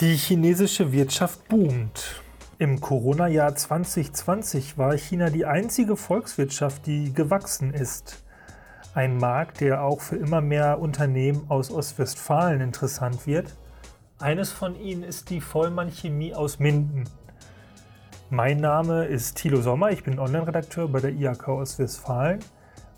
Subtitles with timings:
[0.00, 2.22] Die chinesische Wirtschaft boomt.
[2.60, 8.22] Im Corona-Jahr 2020 war China die einzige Volkswirtschaft, die gewachsen ist.
[8.94, 13.56] Ein Markt, der auch für immer mehr Unternehmen aus Ostwestfalen interessant wird.
[14.20, 17.02] Eines von ihnen ist die Vollmann Chemie aus Minden.
[18.30, 22.38] Mein Name ist Thilo Sommer, ich bin Online-Redakteur bei der IHK Ostwestfalen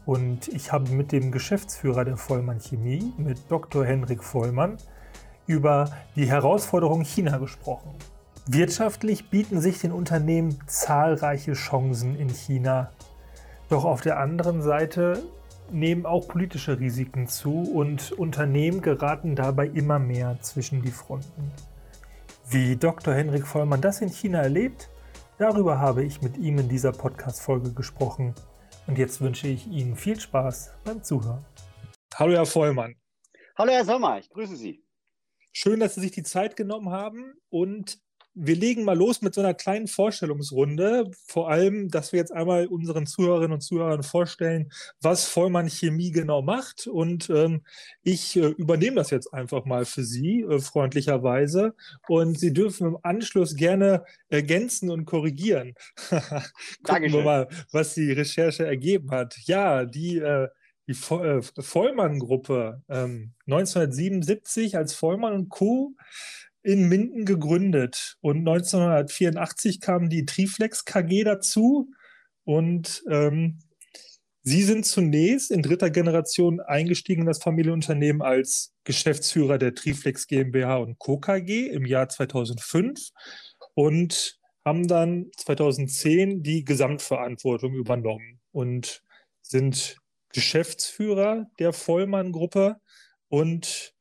[0.04, 3.86] und ich habe mit dem Geschäftsführer der Vollmann Chemie, mit Dr.
[3.86, 4.76] Henrik Vollmann,
[5.50, 7.90] über die Herausforderungen China gesprochen.
[8.46, 12.92] Wirtschaftlich bieten sich den Unternehmen zahlreiche Chancen in China.
[13.68, 15.20] Doch auf der anderen Seite
[15.72, 21.50] nehmen auch politische Risiken zu und Unternehmen geraten dabei immer mehr zwischen die Fronten.
[22.48, 23.12] Wie Dr.
[23.12, 24.88] Henrik Vollmann das in China erlebt,
[25.38, 28.34] darüber habe ich mit ihm in dieser Podcast-Folge gesprochen.
[28.86, 31.44] Und jetzt wünsche ich Ihnen viel Spaß beim Zuhören.
[32.14, 32.94] Hallo, Herr Vollmann.
[33.56, 34.84] Hallo, Herr Sommer, ich grüße Sie.
[35.52, 37.98] Schön, dass Sie sich die Zeit genommen haben und
[38.34, 41.10] wir legen mal los mit so einer kleinen Vorstellungsrunde.
[41.26, 46.40] Vor allem, dass wir jetzt einmal unseren Zuhörerinnen und Zuhörern vorstellen, was Vollmann Chemie genau
[46.40, 46.86] macht.
[46.86, 47.62] Und ähm,
[48.02, 51.74] ich äh, übernehme das jetzt einfach mal für Sie, äh, freundlicherweise.
[52.08, 55.74] Und Sie dürfen im Anschluss gerne ergänzen und korrigieren.
[56.10, 56.32] Gucken
[56.84, 57.18] Dankeschön.
[57.18, 59.36] wir mal, was die Recherche ergeben hat.
[59.44, 60.48] Ja, die äh,
[60.86, 65.94] die äh, Vollmann-Gruppe ähm, 1977 als Vollmann und Co.
[66.62, 71.90] in Minden gegründet und 1984 kam die Triflex KG dazu
[72.44, 73.58] und ähm,
[74.42, 80.78] Sie sind zunächst in dritter Generation eingestiegen in das Familienunternehmen als Geschäftsführer der Triflex GmbH
[80.78, 81.18] und Co.
[81.18, 83.10] KG im Jahr 2005
[83.74, 89.02] und haben dann 2010 die Gesamtverantwortung übernommen und
[89.42, 89.96] sind
[90.32, 92.76] Geschäftsführer der Vollmann-Gruppe
[93.28, 93.94] und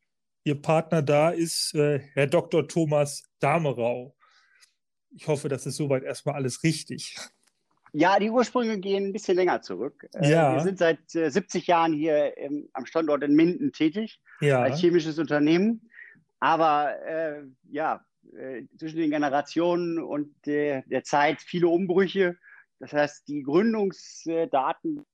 [0.50, 2.68] Ihr Partner da ist äh, Herr Dr.
[2.68, 4.16] Thomas Damerau.
[5.12, 7.18] Ich hoffe, das ist soweit erstmal alles richtig.
[7.94, 10.08] Ja, die Ursprünge gehen ein bisschen länger zurück.
[10.16, 10.56] Äh, ja.
[10.56, 14.62] Wir sind seit äh, 70 Jahren hier im, am Standort in Minden tätig, ja.
[14.62, 15.90] als chemisches Unternehmen.
[16.40, 18.06] Aber äh, ja,
[18.36, 22.38] äh, zwischen den Generationen und der, der Zeit viele Umbrüche.
[22.80, 25.06] Das heißt, die Gründungsdaten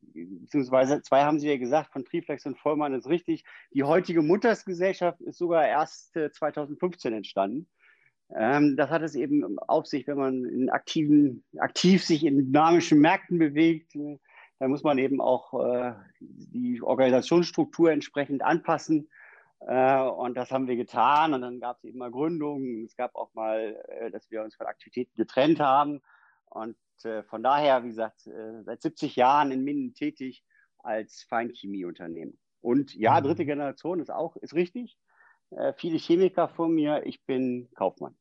[0.00, 3.44] beziehungsweise zwei haben Sie ja gesagt, von Triflex und Vollmann ist richtig.
[3.72, 7.68] Die heutige Muttersgesellschaft ist sogar erst 2015 entstanden.
[8.34, 13.00] Ähm, das hat es eben auf sich, wenn man in aktiven, aktiv sich in dynamischen
[13.00, 13.94] Märkten bewegt.
[13.96, 14.18] Äh,
[14.58, 19.08] dann muss man eben auch äh, die Organisationsstruktur entsprechend anpassen.
[19.66, 21.34] Äh, und das haben wir getan.
[21.34, 22.84] Und dann gab es eben mal Gründungen.
[22.84, 26.00] Es gab auch mal, äh, dass wir uns von Aktivitäten getrennt haben.
[26.50, 30.44] Und äh, von daher, wie gesagt, äh, seit 70 Jahren in Minden tätig
[30.78, 32.38] als Feinchemieunternehmen.
[32.60, 33.24] Und ja, mhm.
[33.24, 34.98] dritte Generation ist auch, ist richtig.
[35.50, 38.16] Äh, viele Chemiker vor mir, ich bin Kaufmann.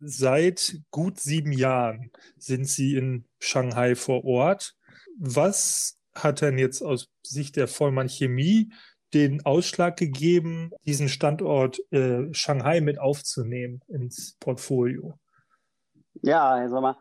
[0.00, 4.74] Seit gut sieben Jahren sind Sie in Shanghai vor Ort.
[5.18, 8.72] Was hat denn jetzt aus Sicht der Vollmann Chemie
[9.12, 15.18] den Ausschlag gegeben, diesen Standort äh, Shanghai mit aufzunehmen ins Portfolio?
[16.22, 16.98] Ja, Herr Sommer,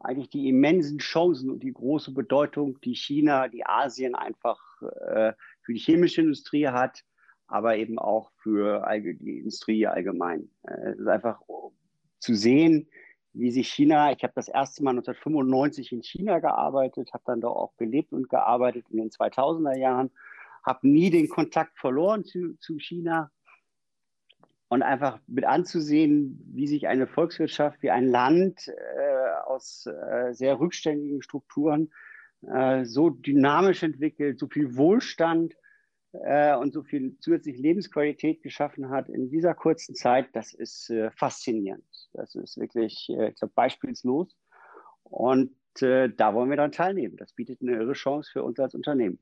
[0.00, 5.72] eigentlich die immensen Chancen und die große Bedeutung, die China, die Asien einfach äh, für
[5.72, 7.04] die chemische Industrie hat,
[7.46, 10.50] aber eben auch für die Industrie allgemein.
[10.62, 11.40] Äh, es ist einfach
[12.18, 12.88] zu sehen,
[13.32, 17.48] wie sich China, ich habe das erste Mal 1995 in China gearbeitet, habe dann da
[17.48, 20.10] auch gelebt und gearbeitet in den 2000er Jahren,
[20.64, 23.30] habe nie den Kontakt verloren zu, zu China,
[24.70, 30.60] und einfach mit anzusehen, wie sich eine Volkswirtschaft, wie ein Land äh, aus äh, sehr
[30.60, 31.92] rückständigen Strukturen
[32.46, 35.56] äh, so dynamisch entwickelt, so viel Wohlstand
[36.12, 41.10] äh, und so viel zusätzliche Lebensqualität geschaffen hat in dieser kurzen Zeit, das ist äh,
[41.10, 41.84] faszinierend.
[42.12, 44.36] Das ist wirklich, äh, ich glaube, beispielslos.
[45.02, 47.16] Und da wollen wir dann teilnehmen.
[47.16, 49.20] Das bietet eine irre Chance für uns als Unternehmen.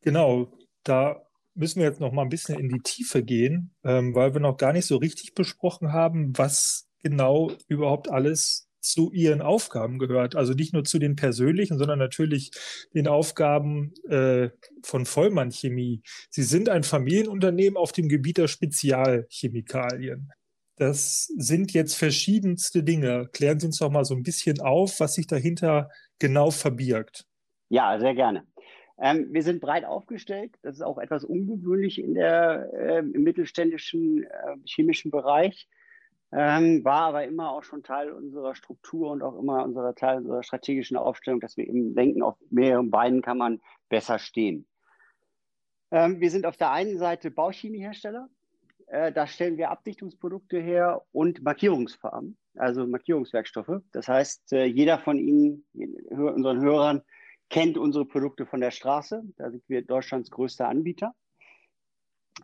[0.00, 0.48] Genau,
[0.82, 1.22] da
[1.54, 4.56] müssen wir jetzt noch mal ein bisschen in die Tiefe gehen, ähm, weil wir noch
[4.56, 10.36] gar nicht so richtig besprochen haben, was genau überhaupt alles zu ihren Aufgaben gehört.
[10.36, 12.50] Also nicht nur zu den persönlichen, sondern natürlich
[12.94, 14.50] den Aufgaben äh,
[14.82, 16.02] von Vollmann Chemie.
[16.30, 20.30] Sie sind ein Familienunternehmen auf dem Gebiet der Spezialchemikalien.
[20.76, 23.28] Das sind jetzt verschiedenste Dinge.
[23.32, 27.26] Klären Sie uns doch mal so ein bisschen auf, was sich dahinter genau verbirgt.
[27.70, 28.44] Ja, sehr gerne.
[28.98, 30.56] Ähm, wir sind breit aufgestellt.
[30.62, 35.68] Das ist auch etwas ungewöhnlich in der, äh, im mittelständischen äh, chemischen Bereich.
[36.32, 40.42] Ähm, war aber immer auch schon Teil unserer Struktur und auch immer unserer Teil unserer
[40.42, 44.66] strategischen Aufstellung, dass wir eben denken, auf mehreren Beinen kann man besser stehen.
[45.92, 48.28] Ähm, wir sind auf der einen Seite Bauchemiehersteller.
[48.88, 53.80] Äh, da stellen wir Abdichtungsprodukte her und Markierungsfarben, also Markierungswerkstoffe.
[53.92, 55.64] Das heißt, äh, jeder von Ihnen,
[56.10, 57.02] unseren Hörern,
[57.50, 59.22] kennt unsere Produkte von der Straße.
[59.36, 61.14] Da sind wir Deutschlands größter Anbieter.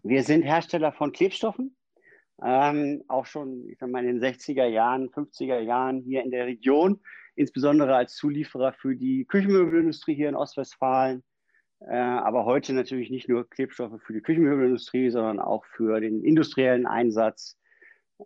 [0.02, 1.76] Wir sind Hersteller von Klebstoffen,
[2.42, 6.46] ähm, auch schon ich sag mal, in den 60er Jahren, 50er Jahren hier in der
[6.46, 7.00] Region,
[7.34, 11.22] insbesondere als Zulieferer für die Küchenmöbelindustrie hier in Ostwestfalen.
[11.80, 16.86] Äh, aber heute natürlich nicht nur Klebstoffe für die Küchenmöbelindustrie, sondern auch für den industriellen
[16.86, 17.58] Einsatz.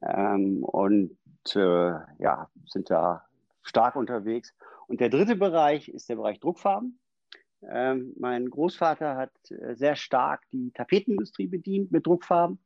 [0.03, 1.17] Ähm, und
[1.55, 3.25] äh, ja, sind da
[3.63, 4.55] stark unterwegs.
[4.87, 6.99] Und der dritte Bereich ist der Bereich Druckfarben.
[7.71, 12.59] Ähm, mein Großvater hat äh, sehr stark die Tapetenindustrie bedient mit Druckfarben.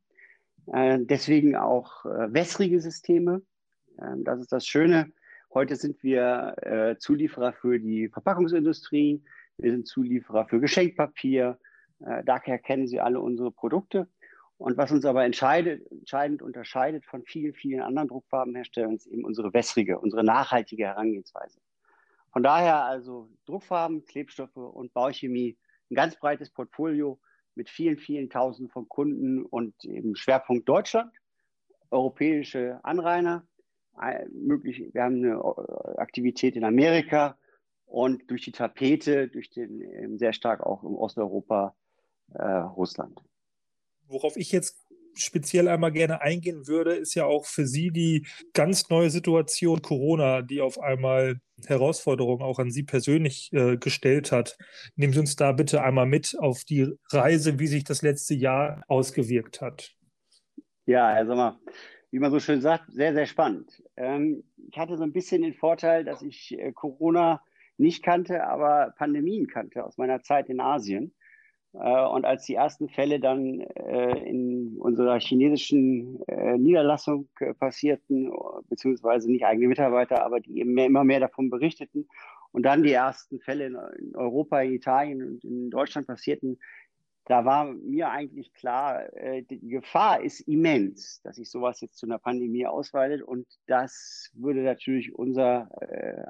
[0.67, 3.41] Äh, deswegen auch äh, wässrige Systeme.
[4.01, 5.11] Ähm, das ist das Schöne.
[5.53, 9.23] Heute sind wir äh, Zulieferer für die Verpackungsindustrie.
[9.57, 11.57] Wir sind Zulieferer für Geschenkpapier.
[12.05, 14.07] Äh, daher kennen Sie alle unsere Produkte.
[14.57, 19.99] Und was uns aber entscheidend unterscheidet von vielen, vielen anderen Druckfarbenherstellern, ist eben unsere wässrige,
[19.99, 21.59] unsere nachhaltige Herangehensweise.
[22.31, 25.57] Von daher also Druckfarben, Klebstoffe und Bauchemie,
[25.89, 27.19] ein ganz breites Portfolio
[27.55, 31.11] mit vielen, vielen Tausenden von Kunden und eben Schwerpunkt Deutschland,
[31.91, 33.47] europäische Anrainer.
[34.31, 37.37] Möglich, wir haben eine Aktivität in Amerika
[37.85, 41.75] und durch die Tapete, durch den sehr stark auch im Osteuropa,
[42.33, 43.21] äh, Russland
[44.09, 44.78] worauf ich jetzt
[45.19, 50.41] speziell einmal gerne eingehen würde, ist ja auch für Sie die ganz neue Situation Corona,
[50.41, 54.57] die auf einmal Herausforderungen auch an Sie persönlich äh, gestellt hat.
[54.95, 58.81] Nehmen Sie uns da bitte einmal mit auf die Reise, wie sich das letzte Jahr
[58.87, 59.91] ausgewirkt hat.
[60.85, 61.59] Ja, also mal,
[62.11, 63.83] wie man so schön sagt, sehr, sehr spannend.
[63.95, 67.41] Ähm, ich hatte so ein bisschen den Vorteil, dass ich äh, Corona
[67.77, 71.13] nicht kannte, aber Pandemien kannte aus meiner Zeit in Asien.
[71.73, 77.29] Äh, und als die ersten Fälle dann äh, in unserer chinesischen äh, Niederlassung
[77.59, 78.31] passierten,
[78.69, 82.07] beziehungsweise nicht eigene Mitarbeiter, aber die mehr, immer mehr davon berichteten,
[82.51, 86.59] und dann die ersten Fälle in Europa, in Italien und in Deutschland passierten,
[87.25, 89.03] da war mir eigentlich klar,
[89.51, 94.61] die Gefahr ist immens, dass sich sowas jetzt zu einer Pandemie ausweitet und das würde
[94.61, 95.69] natürlich unser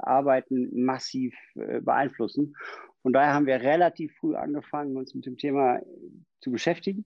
[0.05, 2.53] Arbeiten massiv beeinflussen.
[3.01, 5.79] Von daher haben wir relativ früh angefangen, uns mit dem Thema
[6.41, 7.05] zu beschäftigen.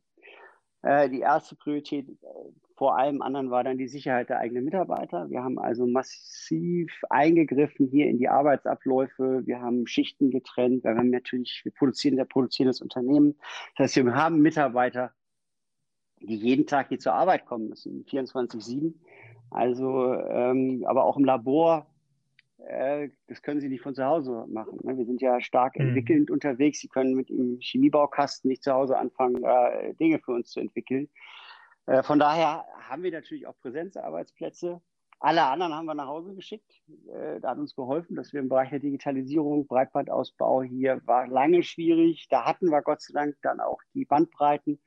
[0.84, 2.07] Die erste Priorität
[2.75, 5.30] vor allem anderen war dann die Sicherheit der eigenen Mitarbeiter.
[5.30, 9.44] Wir haben also massiv eingegriffen hier in die Arbeitsabläufe.
[9.45, 10.84] Wir haben Schichten getrennt.
[10.84, 13.36] Wir haben natürlich, wir produzieren der produzierendes Unternehmen.
[13.78, 15.13] Das heißt, wir haben Mitarbeiter,
[16.19, 19.00] die jeden Tag hier zur Arbeit kommen müssen, 24/7.
[19.51, 21.88] Also, ähm, aber auch im Labor,
[22.68, 24.80] äh, das können sie nicht von zu Hause machen.
[24.83, 24.98] Ne?
[24.98, 25.88] Wir sind ja stark mhm.
[25.88, 26.80] entwickelnd unterwegs.
[26.80, 31.10] Sie können mit dem Chemiebaukasten nicht zu Hause anfangen, äh, Dinge für uns zu entwickeln.
[31.86, 34.81] Äh, von daher haben wir natürlich auch Präsenzarbeitsplätze.
[35.19, 36.83] Alle anderen haben wir nach Hause geschickt.
[37.42, 42.27] Da hat uns geholfen, dass wir im Bereich der Digitalisierung, Breitbandausbau hier war lange schwierig.
[42.30, 44.81] Da hatten wir Gott sei Dank dann auch die Bandbreiten.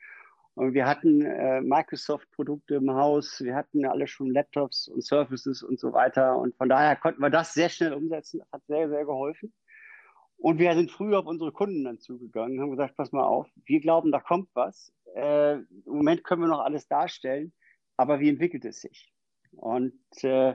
[0.56, 5.78] Und wir hatten äh, Microsoft-Produkte im Haus, wir hatten alle schon Laptops und Surfaces und
[5.78, 6.38] so weiter.
[6.38, 8.38] Und von daher konnten wir das sehr schnell umsetzen.
[8.38, 9.52] Das hat sehr, sehr geholfen.
[10.38, 13.80] Und wir sind früh auf unsere Kunden dann zugegangen, haben gesagt, pass mal auf, wir
[13.80, 14.94] glauben, da kommt was.
[15.14, 17.52] Äh, Im Moment können wir noch alles darstellen,
[17.98, 19.12] aber wie entwickelt es sich?
[19.52, 20.54] Und äh,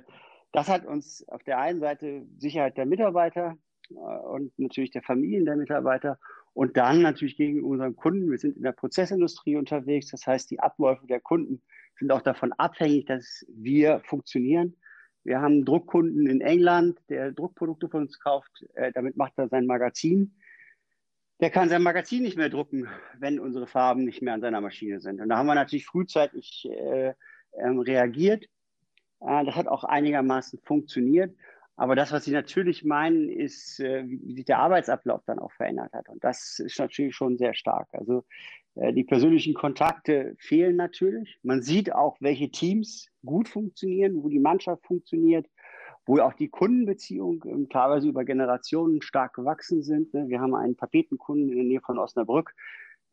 [0.52, 3.56] das hat uns auf der einen Seite Sicherheit der Mitarbeiter
[3.92, 6.18] äh, und natürlich der Familien der Mitarbeiter
[6.54, 8.30] und dann natürlich gegen unseren Kunden.
[8.30, 11.62] Wir sind in der Prozessindustrie unterwegs, das heißt, die Abläufe der Kunden
[11.98, 14.76] sind auch davon abhängig, dass wir funktionieren.
[15.24, 18.66] Wir haben einen Druckkunden in England, der Druckprodukte von uns kauft.
[18.74, 20.36] Äh, damit macht er sein Magazin.
[21.40, 22.88] Der kann sein Magazin nicht mehr drucken,
[23.20, 25.22] wenn unsere Farben nicht mehr an seiner Maschine sind.
[25.22, 27.14] Und da haben wir natürlich frühzeitig äh,
[27.54, 28.46] ähm, reagiert.
[29.20, 31.36] Äh, das hat auch einigermaßen funktioniert.
[31.82, 35.92] Aber das, was Sie natürlich meinen, ist, äh, wie sich der Arbeitsablauf dann auch verändert
[35.94, 36.10] hat.
[36.10, 37.88] Und das ist natürlich schon sehr stark.
[37.94, 38.24] Also
[38.76, 41.40] äh, die persönlichen Kontakte fehlen natürlich.
[41.42, 45.48] Man sieht auch, welche Teams gut funktionieren, wo die Mannschaft funktioniert,
[46.06, 50.14] wo auch die Kundenbeziehungen ähm, teilweise über Generationen stark gewachsen sind.
[50.14, 50.30] Ne?
[50.30, 52.54] Wir haben einen Tapetenkunden in der Nähe von Osnabrück,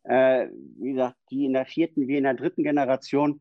[0.02, 3.40] äh, wie gesagt, die in der vierten wie in der dritten Generation.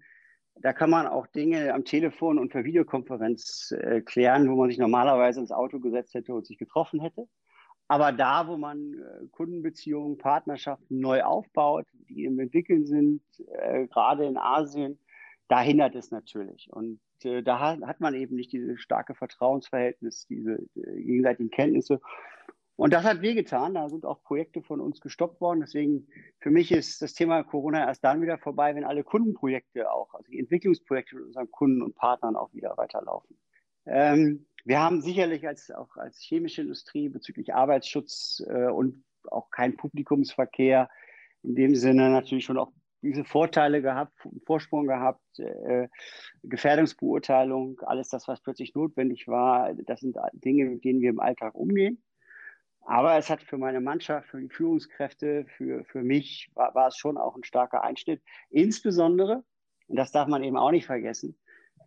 [0.62, 4.80] Da kann man auch Dinge am Telefon und per Videokonferenz äh, klären, wo man sich
[4.80, 7.28] normalerweise ins Auto gesetzt hätte und sich getroffen hätte.
[7.88, 14.26] Aber da, wo man äh, Kundenbeziehungen, Partnerschaften neu aufbaut, die im Entwickeln sind, äh, gerade
[14.26, 15.00] in Asien,
[15.48, 16.68] da hindert es natürlich.
[16.72, 22.02] Und äh, da hat, man eben nicht dieses starke Vertrauensverhältnis, diese äh, gegenseitigen Kenntnisse.
[22.78, 23.74] Und das hat wehgetan.
[23.74, 25.62] Da sind auch Projekte von uns gestoppt worden.
[25.62, 26.08] Deswegen
[26.40, 30.30] für mich ist das Thema Corona erst dann wieder vorbei, wenn alle Kundenprojekte auch, also
[30.32, 33.36] die Entwicklungsprojekte mit unseren Kunden und Partnern auch wieder weiterlaufen.
[33.88, 39.76] Ähm, wir haben sicherlich als, auch als chemische Industrie bezüglich Arbeitsschutz äh, und auch kein
[39.76, 40.90] Publikumsverkehr
[41.42, 44.14] in dem Sinne natürlich schon auch diese Vorteile gehabt,
[44.46, 45.88] Vorsprung gehabt, äh,
[46.44, 49.74] Gefährdungsbeurteilung, alles das, was plötzlich notwendig war.
[49.86, 52.04] Das sind Dinge, mit denen wir im Alltag umgehen.
[52.88, 56.96] Aber es hat für meine Mannschaft, für die Führungskräfte, für, für mich war, war es
[56.96, 58.22] schon auch ein starker Einschnitt.
[58.50, 59.44] Insbesondere,
[59.88, 61.38] und das darf man eben auch nicht vergessen,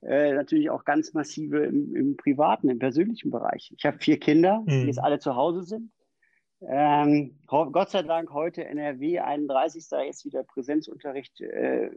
[0.02, 3.72] äh, natürlich auch ganz massive im, im, privaten, im persönlichen Bereich.
[3.78, 4.66] Ich habe vier Kinder, mhm.
[4.66, 5.90] die jetzt alle zu Hause sind.
[6.68, 9.86] Ähm, Gott sei Dank heute NRW 31.
[10.04, 11.90] jetzt wieder Präsenzunterricht äh,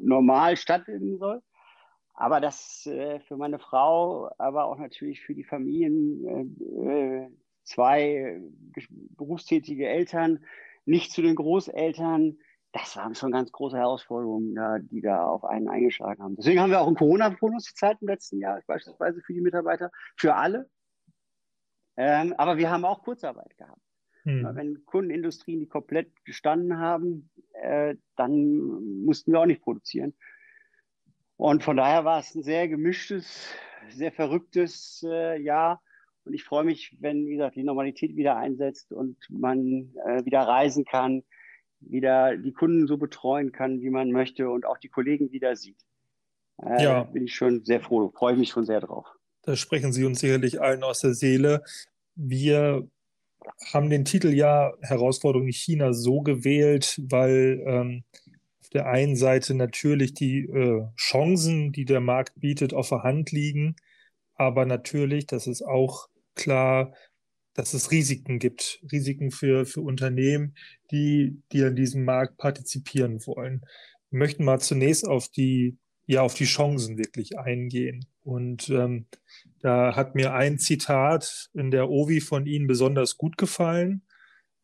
[0.00, 1.42] normal stattfinden soll.
[2.14, 7.30] Aber das äh, für meine Frau, aber auch natürlich für die Familien, äh, äh
[7.68, 8.40] zwei
[9.16, 10.44] berufstätige Eltern,
[10.84, 12.38] nicht zu den Großeltern.
[12.72, 16.36] Das waren schon ganz große Herausforderungen, die da auf einen eingeschlagen haben.
[16.36, 20.34] Deswegen haben wir auch einen Corona-Bonus gezahlt im letzten Jahr, beispielsweise für die Mitarbeiter, für
[20.34, 20.68] alle.
[21.96, 23.80] Ähm, aber wir haben auch Kurzarbeit gehabt.
[24.22, 24.48] Hm.
[24.54, 30.14] Wenn Kundenindustrien, die komplett gestanden haben, äh, dann mussten wir auch nicht produzieren.
[31.36, 33.54] Und von daher war es ein sehr gemischtes,
[33.90, 35.82] sehr verrücktes äh, Jahr.
[36.28, 40.40] Und ich freue mich, wenn, wie gesagt, die Normalität wieder einsetzt und man äh, wieder
[40.40, 41.22] reisen kann,
[41.80, 45.78] wieder die Kunden so betreuen kann, wie man möchte und auch die Kollegen wieder sieht.
[46.62, 47.02] Äh, ja.
[47.04, 49.06] Bin ich schon sehr froh, freue mich schon sehr drauf.
[49.42, 51.62] Da sprechen Sie uns sicherlich allen aus der Seele.
[52.14, 52.86] Wir
[53.72, 58.04] haben den Titel ja Herausforderung in China so gewählt, weil ähm,
[58.60, 63.32] auf der einen Seite natürlich die äh, Chancen, die der Markt bietet, auf der Hand
[63.32, 63.76] liegen,
[64.34, 66.08] aber natürlich, das ist auch
[66.38, 66.94] klar,
[67.54, 70.54] dass es Risiken gibt, Risiken für, für Unternehmen,
[70.90, 73.62] die, die an diesem Markt partizipieren wollen.
[74.10, 75.76] Wir möchten mal zunächst auf die,
[76.06, 78.06] ja, auf die Chancen wirklich eingehen.
[78.22, 79.06] Und ähm,
[79.60, 84.02] da hat mir ein Zitat in der OVI von Ihnen besonders gut gefallen.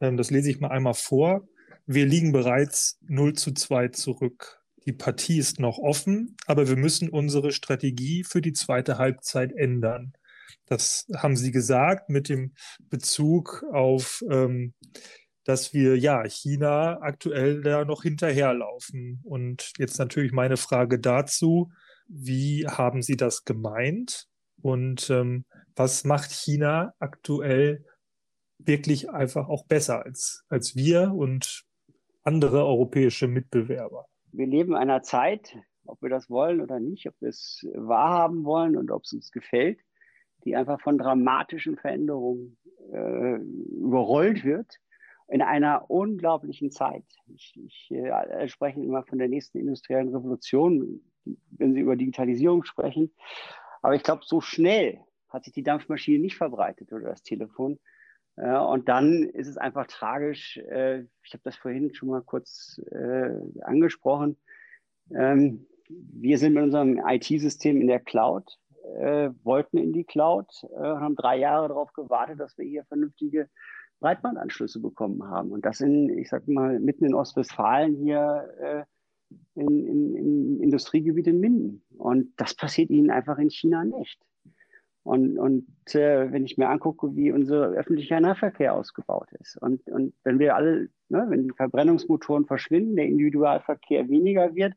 [0.01, 1.49] Ähm, das lese ich mal einmal vor.
[1.87, 4.63] Wir liegen bereits 0 zu 2 zurück.
[4.87, 10.13] Die Partie ist noch offen, aber wir müssen unsere Strategie für die zweite Halbzeit ändern.
[10.67, 12.55] Das haben Sie gesagt mit dem
[12.89, 14.75] Bezug auf, ähm,
[15.45, 19.21] dass wir ja China aktuell da noch hinterherlaufen.
[19.25, 21.71] Und jetzt natürlich meine Frage dazu,
[22.09, 24.27] wie haben Sie das gemeint?
[24.63, 25.45] Und ähm,
[25.77, 27.85] was macht China aktuell
[28.59, 31.65] wirklich einfach auch besser als, als wir und
[32.23, 34.07] andere europäische Mitbewerber?
[34.33, 38.45] Wir leben in einer Zeit, ob wir das wollen oder nicht, ob wir es wahrhaben
[38.45, 39.79] wollen und ob es uns gefällt,
[40.45, 42.57] die einfach von dramatischen Veränderungen
[42.93, 44.79] äh, überrollt wird
[45.29, 47.05] in einer unglaublichen Zeit.
[47.35, 53.15] Ich, ich äh, spreche immer von der nächsten industriellen Revolution, wenn Sie über Digitalisierung sprechen.
[53.83, 57.79] Aber ich glaube, so schnell hat sich die Dampfmaschine nicht verbreitet oder das Telefon.
[58.37, 60.59] Äh, und dann ist es einfach tragisch.
[60.59, 63.31] Äh, ich habe das vorhin schon mal kurz äh,
[63.63, 64.37] angesprochen.
[65.11, 68.59] Ähm, wir sind mit unserem IT-System in der Cloud
[68.99, 73.49] äh, wollten in die Cloud, äh, haben drei Jahre darauf gewartet, dass wir hier vernünftige
[74.01, 75.51] Breitbandanschlüsse bekommen haben.
[75.51, 78.85] Und das in, ich sag mal, mitten in Ostwestfalen hier äh,
[79.55, 81.83] in, in, in Industriegebiet in Minden.
[81.97, 84.21] Und das passiert ihnen einfach in China nicht.
[85.05, 90.15] Und, und äh, wenn ich mir angucke, wie unser öffentlicher Nahverkehr ausgebaut ist und, und
[90.25, 94.73] wenn wir alle, ne, wenn Verbrennungsmotoren verschwinden, der Individualverkehr weniger wird,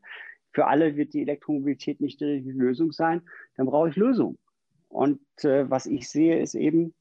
[0.58, 3.22] für alle wird die Elektromobilität nicht die Lösung sein,
[3.58, 4.40] dann brauche ich Lösungen.
[4.90, 6.96] Und äh, was ich sehe, ist eben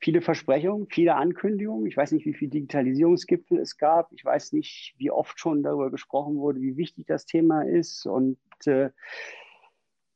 [0.00, 1.86] viele Versprechungen, viele Ankündigungen.
[1.86, 4.12] Ich weiß nicht, wie viele Digitalisierungsgipfel es gab.
[4.12, 8.04] Ich weiß nicht, wie oft schon darüber gesprochen wurde, wie wichtig das Thema ist.
[8.04, 8.90] Und äh,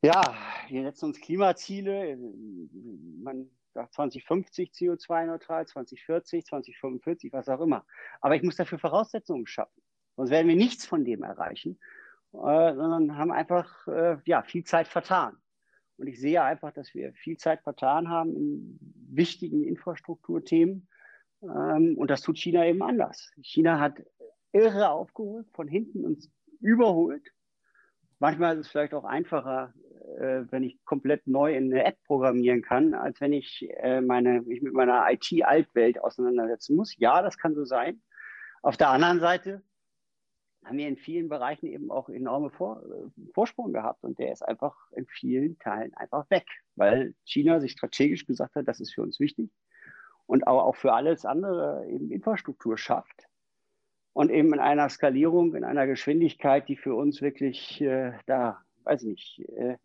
[0.02, 0.20] ja,
[0.68, 2.18] wir setzen uns Klimaziele.
[3.22, 7.86] Man sagt 2050 CO2-neutral, 2040, 2045, was auch immer.
[8.20, 9.80] Aber ich muss dafür Voraussetzungen schaffen.
[10.16, 11.78] Sonst werden wir nichts von dem erreichen.
[12.34, 15.36] Äh, sondern haben einfach äh, ja, viel Zeit vertan.
[15.96, 20.88] Und ich sehe einfach, dass wir viel Zeit vertan haben in wichtigen Infrastrukturthemen.
[21.42, 23.30] Ähm, und das tut China eben anders.
[23.40, 24.02] China hat
[24.50, 26.28] irre aufgeholt, von hinten uns
[26.60, 27.30] überholt.
[28.18, 29.72] Manchmal ist es vielleicht auch einfacher,
[30.18, 34.42] äh, wenn ich komplett neu in eine App programmieren kann, als wenn ich äh, meine,
[34.42, 36.96] mich mit meiner IT-Altwelt auseinandersetzen muss.
[36.96, 38.02] Ja, das kann so sein.
[38.60, 39.62] Auf der anderen Seite
[40.64, 44.42] haben wir in vielen Bereichen eben auch enorme Vor äh, Vorsprung gehabt und der ist
[44.42, 49.02] einfach in vielen Teilen einfach weg, weil China sich strategisch gesagt hat, das ist für
[49.02, 49.50] uns wichtig.
[50.26, 53.26] und auch, auch für alles andere eben Infrastruktur schafft.
[54.12, 59.02] Und eben in einer Skalierung, in einer Geschwindigkeit, die für uns wirklich äh, da, weiß
[59.02, 59.76] ich nicht, äh,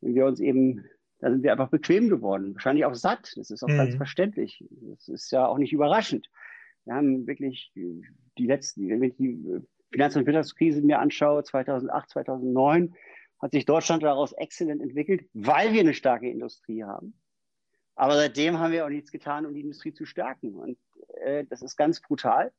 [0.00, 0.84] wenn wir uns eben,
[1.20, 3.32] da sind wir einfach bequem geworden, wahrscheinlich auch satt.
[3.36, 3.78] Das ist auch mhm.
[3.78, 4.64] ganz verständlich.
[4.70, 6.28] Das ist ja auch nicht überraschend.
[6.84, 12.94] Wir haben wirklich die letzten, wenn ich die Finanz- und Wirtschaftskrise mir anschaue, 2008, 2009,
[13.40, 17.14] hat sich Deutschland daraus exzellent entwickelt, weil wir eine starke Industrie haben.
[17.94, 20.54] Aber seitdem haben wir auch nichts getan, um die Industrie zu stärken.
[20.54, 20.78] Und
[21.20, 22.52] äh, das ist ganz brutal.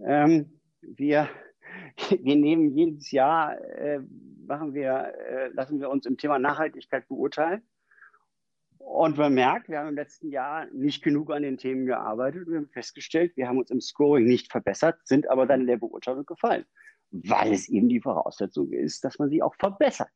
[0.00, 1.28] Ähm, wir,
[2.20, 4.00] wir nehmen jedes Jahr, äh,
[4.46, 7.62] machen wir, äh, lassen wir uns im Thema Nachhaltigkeit beurteilen.
[8.86, 12.46] Und man merkt, wir haben im letzten Jahr nicht genug an den Themen gearbeitet.
[12.48, 15.76] Wir haben festgestellt, wir haben uns im Scoring nicht verbessert, sind aber dann in der
[15.76, 16.64] Beurteilung gefallen
[17.10, 20.10] weil es eben die Voraussetzung ist, dass man sie auch verbessert.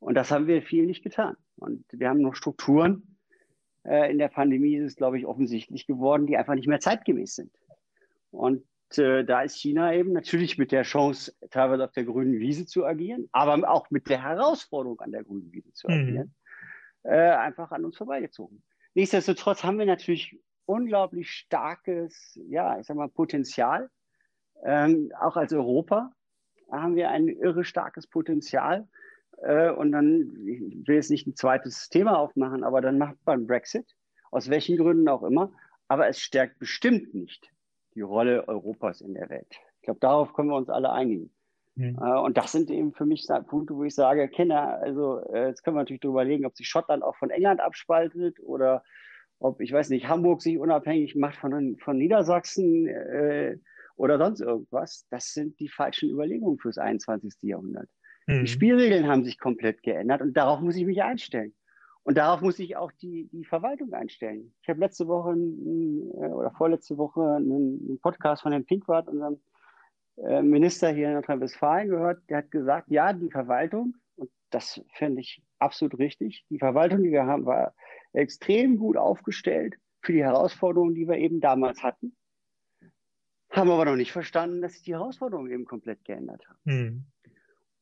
[0.00, 1.36] Und das haben wir viel nicht getan.
[1.56, 3.16] Und wir haben noch Strukturen.
[3.84, 7.36] Äh, in der Pandemie ist es, glaube ich, offensichtlich geworden, die einfach nicht mehr zeitgemäß
[7.36, 7.52] sind.
[8.30, 8.64] Und
[8.98, 12.84] äh, da ist China eben natürlich mit der Chance, teilweise auf der grünen Wiese zu
[12.84, 15.94] agieren, aber auch mit der Herausforderung, an der grünen Wiese zu mhm.
[15.94, 16.43] agieren, mhm.
[17.04, 18.62] Äh, einfach an uns vorbeigezogen.
[18.94, 23.90] Nichtsdestotrotz haben wir natürlich unglaublich starkes, ja, ich sag mal, Potenzial,
[24.64, 26.12] ähm, auch als Europa
[26.70, 28.88] haben wir ein irre starkes Potenzial.
[29.42, 33.46] Äh, und dann, ich will jetzt nicht ein zweites Thema aufmachen, aber dann macht man
[33.46, 33.94] Brexit,
[34.30, 35.52] aus welchen Gründen auch immer.
[35.88, 37.50] Aber es stärkt bestimmt nicht
[37.94, 39.60] die Rolle Europas in der Welt.
[39.76, 41.34] Ich glaube, darauf können wir uns alle einigen.
[41.76, 41.98] Mhm.
[42.00, 45.62] Äh, und das sind eben für mich Punkte, wo ich sage, Kinder, also äh, jetzt
[45.62, 48.82] können wir natürlich darüber überlegen, ob sich Schottland auch von England abspaltet oder
[49.38, 52.86] ob, ich weiß nicht, Hamburg sich unabhängig macht von, von Niedersachsen.
[52.86, 53.58] Äh,
[53.96, 57.34] oder sonst irgendwas, das sind die falschen Überlegungen fürs 21.
[57.42, 57.88] Jahrhundert.
[58.26, 58.40] Mhm.
[58.40, 61.54] Die Spielregeln haben sich komplett geändert und darauf muss ich mich einstellen.
[62.02, 64.52] Und darauf muss ich auch die, die Verwaltung einstellen.
[64.62, 69.40] Ich habe letzte Woche äh, oder vorletzte Woche einen, Podcast von Herrn Pinkwart, unserem
[70.16, 72.22] äh, Minister hier in Nordrhein-Westfalen, gehört.
[72.28, 77.12] Der hat gesagt, ja, die Verwaltung, und das finde ich absolut richtig, die Verwaltung, die
[77.12, 77.74] wir haben, war
[78.12, 82.14] extrem gut aufgestellt für die Herausforderungen, die wir eben damals hatten
[83.56, 86.58] haben aber noch nicht verstanden, dass sich die Herausforderungen eben komplett geändert haben.
[86.64, 87.04] Mhm.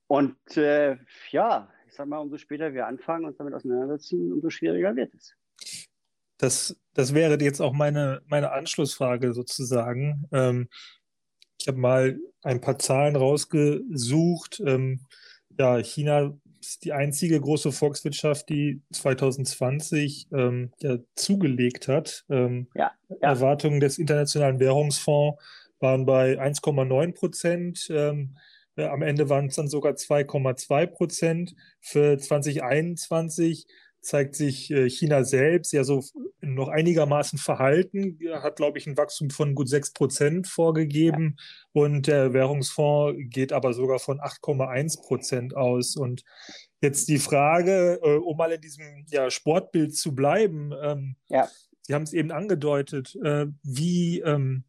[0.07, 0.97] Und äh,
[1.31, 5.35] ja, ich sag mal, umso später wir anfangen, uns damit auseinandersetzen, umso schwieriger wird es.
[6.37, 10.27] Das, das wäre jetzt auch meine, meine Anschlussfrage sozusagen.
[10.33, 10.69] Ähm,
[11.63, 14.61] ich habe mal ein paar Zahlen rausgesucht.
[14.67, 15.07] Ähm,
[15.59, 22.25] ja, China ist die einzige große Volkswirtschaft, die 2020 ähm, ja, zugelegt hat.
[22.29, 23.17] Ähm, ja, ja.
[23.21, 25.41] Erwartungen des Internationalen Währungsfonds
[25.79, 27.87] waren bei 1,9 Prozent.
[27.91, 28.37] Ähm,
[28.75, 31.55] äh, am Ende waren es dann sogar 2,2 Prozent.
[31.81, 33.67] Für 2021
[34.03, 36.05] zeigt sich äh, China selbst ja so
[36.41, 41.83] noch einigermaßen verhalten, hat, glaube ich, ein Wachstum von gut 6 Prozent vorgegeben ja.
[41.83, 45.97] und der Währungsfonds geht aber sogar von 8,1 Prozent aus.
[45.97, 46.25] Und
[46.81, 51.49] jetzt die Frage, äh, um mal in diesem ja, Sportbild zu bleiben, ähm, ja.
[51.85, 54.65] Sie haben es eben angedeutet, äh, wie, ähm,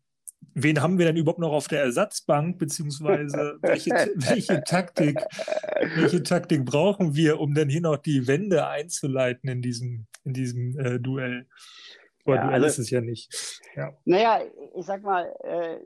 [0.53, 5.19] wen haben wir denn überhaupt noch auf der Ersatzbank, beziehungsweise welche, welche, Taktik,
[5.95, 10.79] welche Taktik brauchen wir, um denn hier noch die Wende einzuleiten in diesem, in diesem
[10.79, 11.47] äh, Duell?
[12.25, 13.61] Aber ja, Duell also, ist es ja nicht.
[13.75, 13.91] Ja.
[14.05, 14.41] Naja,
[14.75, 15.79] ich sag mal, äh,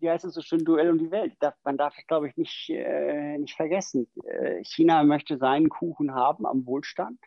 [0.00, 1.34] wie heißt es so schön, Duell um die Welt?
[1.62, 4.08] man darf, glaube ich, nicht, äh, nicht vergessen.
[4.24, 7.20] Äh, China möchte seinen Kuchen haben am Wohlstand,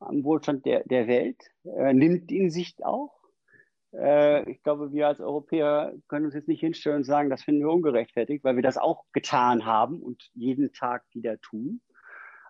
[0.00, 3.16] am Wohlstand der, der Welt, äh, nimmt ihn sich auch
[3.98, 7.62] äh, ich glaube, wir als Europäer können uns jetzt nicht hinstellen und sagen, das finden
[7.62, 11.80] wir ungerechtfertigt, weil wir das auch getan haben und jeden Tag wieder tun.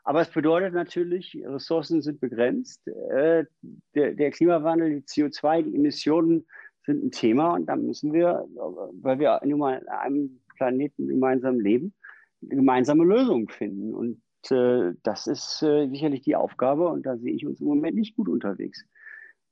[0.05, 2.87] Aber es bedeutet natürlich, Ressourcen sind begrenzt.
[2.87, 3.45] Äh,
[3.95, 6.47] der, der, Klimawandel, die CO2, die Emissionen
[6.85, 8.47] sind ein Thema und da müssen wir,
[9.03, 11.93] weil wir nun mal an einem Planeten gemeinsam leben,
[12.41, 13.95] gemeinsame Lösungen finden.
[13.95, 17.97] Und äh, das ist äh, sicherlich die Aufgabe und da sehe ich uns im Moment
[17.97, 18.85] nicht gut unterwegs.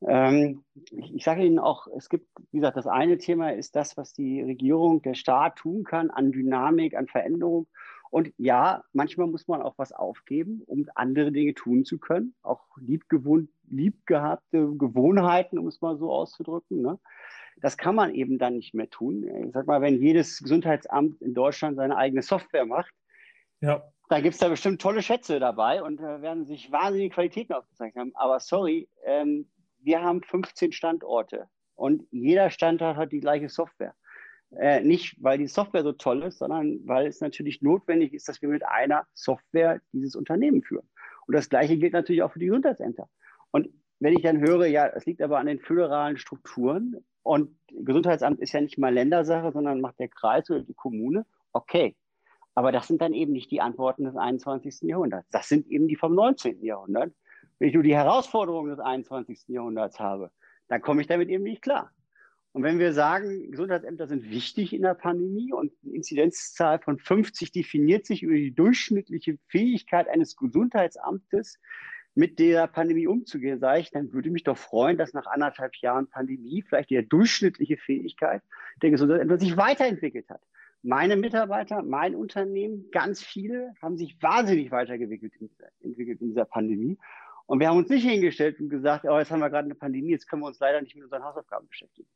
[0.06, 3.96] Ähm, ich, ich sage Ihnen auch, es gibt, wie gesagt, das eine Thema ist das,
[3.96, 7.66] was die Regierung, der Staat tun kann an Dynamik, an Veränderung.
[8.10, 12.34] Und ja, manchmal muss man auch was aufgeben, um andere Dinge tun zu können.
[12.42, 16.80] Auch liebgewohnt, liebgehabte Gewohnheiten, um es mal so auszudrücken.
[16.80, 17.00] Ne?
[17.60, 19.24] Das kann man eben dann nicht mehr tun.
[19.46, 22.92] Ich sag mal, wenn jedes Gesundheitsamt in Deutschland seine eigene Software macht,
[23.60, 23.82] ja.
[24.10, 27.96] Da gibt es da bestimmt tolle Schätze dabei und da werden sich wahnsinnige Qualitäten aufgezeigt
[27.96, 28.12] haben.
[28.14, 29.48] Aber sorry, ähm,
[29.84, 33.94] wir haben 15 Standorte und jeder Standort hat die gleiche Software.
[34.56, 38.40] Äh, nicht, weil die Software so toll ist, sondern weil es natürlich notwendig ist, dass
[38.40, 40.88] wir mit einer Software dieses Unternehmen führen.
[41.26, 43.08] Und das Gleiche gilt natürlich auch für die Gesundheitsämter.
[43.50, 43.68] Und
[43.98, 48.52] wenn ich dann höre, ja, es liegt aber an den föderalen Strukturen und Gesundheitsamt ist
[48.52, 51.96] ja nicht mal Ländersache, sondern macht der Kreis oder die Kommune, okay.
[52.54, 54.82] Aber das sind dann eben nicht die Antworten des 21.
[54.82, 55.28] Jahrhunderts.
[55.30, 56.62] Das sind eben die vom 19.
[56.62, 57.12] Jahrhundert.
[57.64, 59.44] Wenn ich nur die Herausforderungen des 21.
[59.48, 60.30] Jahrhunderts habe,
[60.68, 61.90] dann komme ich damit eben nicht klar.
[62.52, 67.52] Und wenn wir sagen, Gesundheitsämter sind wichtig in der Pandemie und eine Inzidenzzahl von 50
[67.52, 71.58] definiert sich über die durchschnittliche Fähigkeit eines Gesundheitsamtes,
[72.14, 76.06] mit der Pandemie umzugehen, sage ich, dann würde mich doch freuen, dass nach anderthalb Jahren
[76.10, 78.42] Pandemie vielleicht die durchschnittliche Fähigkeit
[78.82, 80.42] der Gesundheitsämter sich weiterentwickelt hat.
[80.82, 85.32] Meine Mitarbeiter, mein Unternehmen, ganz viele haben sich wahnsinnig weiterentwickelt
[85.80, 86.98] in, dieser Pandemie.
[87.46, 90.12] Und wir haben uns nicht hingestellt und gesagt, oh, jetzt haben wir gerade eine Pandemie,
[90.12, 92.08] jetzt können wir uns leider nicht mit unseren Hausaufgaben beschäftigen.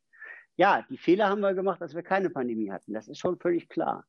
[0.55, 2.93] Ja, die Fehler haben wir gemacht, dass wir keine Pandemie hatten.
[2.93, 4.05] Das ist schon völlig klar.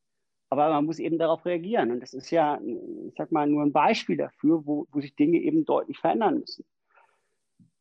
[0.48, 1.92] Aber man muss eben darauf reagieren.
[1.92, 5.38] Und das ist ja, ich sag mal, nur ein Beispiel dafür, wo, wo sich Dinge
[5.38, 6.64] eben deutlich verändern müssen.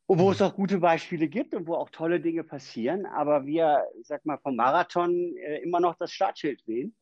[0.05, 3.85] Und wo es auch gute Beispiele gibt und wo auch tolle Dinge passieren, aber wir,
[3.99, 6.95] ich sag mal, vom Marathon äh, immer noch das Startschild sehen.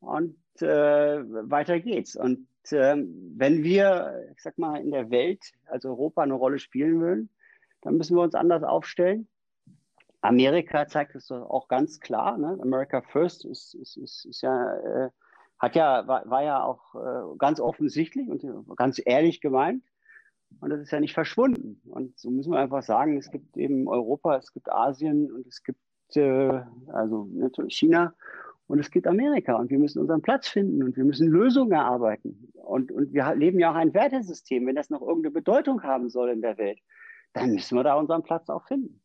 [0.00, 2.16] Und äh, weiter geht's.
[2.16, 7.28] Und wenn wir, ich sag mal, in der Welt, also Europa, eine Rolle spielen wollen,
[7.80, 9.28] dann müssen wir uns anders aufstellen.
[10.20, 12.38] Amerika zeigt es auch ganz klar.
[12.38, 12.56] Ne?
[12.62, 15.10] America First ist, ist, ist, ist ja, äh,
[15.58, 18.44] hat ja, war, war ja auch äh, ganz offensichtlich und
[18.76, 19.82] ganz ehrlich gemeint.
[20.60, 21.80] Und das ist ja nicht verschwunden.
[21.88, 25.64] Und so müssen wir einfach sagen, es gibt eben Europa, es gibt Asien und es
[25.64, 25.80] gibt
[26.16, 28.14] äh, also natürlich China
[28.66, 29.54] und es gibt Amerika.
[29.54, 32.52] Und wir müssen unseren Platz finden und wir müssen Lösungen erarbeiten.
[32.54, 34.66] Und, und wir leben ja auch ein Wertesystem.
[34.66, 36.78] Wenn das noch irgendeine Bedeutung haben soll in der Welt,
[37.32, 39.00] dann müssen wir da unseren Platz auch finden.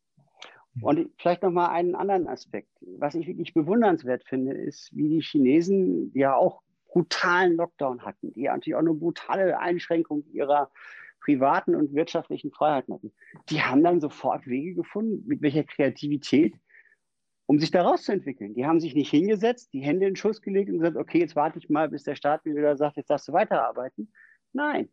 [0.80, 2.70] Und vielleicht noch mal einen anderen Aspekt.
[2.98, 8.32] Was ich wirklich bewundernswert finde, ist, wie die Chinesen, die ja auch brutalen Lockdown hatten,
[8.32, 10.70] die natürlich auch eine brutale Einschränkung ihrer
[11.20, 13.12] privaten und wirtschaftlichen Freiheiten hatten,
[13.50, 16.54] die haben dann sofort Wege gefunden, mit welcher Kreativität,
[17.48, 18.52] um sich da rauszuentwickeln.
[18.52, 21.34] Die haben sich nicht hingesetzt, die Hände in den Schuss gelegt und gesagt, okay, jetzt
[21.34, 24.12] warte ich mal, bis der Staat wieder sagt, jetzt darfst du weiterarbeiten.
[24.52, 24.90] Nein,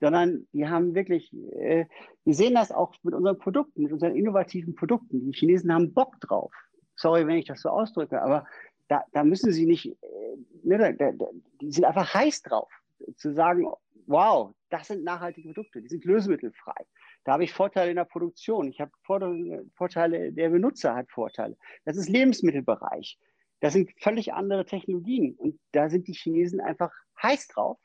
[0.00, 1.84] sondern die haben wirklich, äh,
[2.24, 5.20] wir sehen das auch mit unseren Produkten, mit unseren innovativen Produkten.
[5.20, 6.52] Die Chinesen haben Bock drauf.
[6.94, 8.46] Sorry, wenn ich das so ausdrücke, aber
[8.86, 11.26] da, da müssen sie nicht, äh, ne, da, da,
[11.60, 12.70] die sind einfach heiß drauf,
[13.16, 13.66] zu sagen,
[14.06, 16.86] wow, das sind nachhaltige Produkte, die sind lösemittelfrei.
[17.26, 21.56] Da habe ich Vorteile in der Produktion, ich habe Vorteile, der Benutzer hat Vorteile.
[21.84, 23.18] Das ist Lebensmittelbereich.
[23.60, 27.78] Das sind völlig andere Technologien und da sind die Chinesen einfach heiß drauf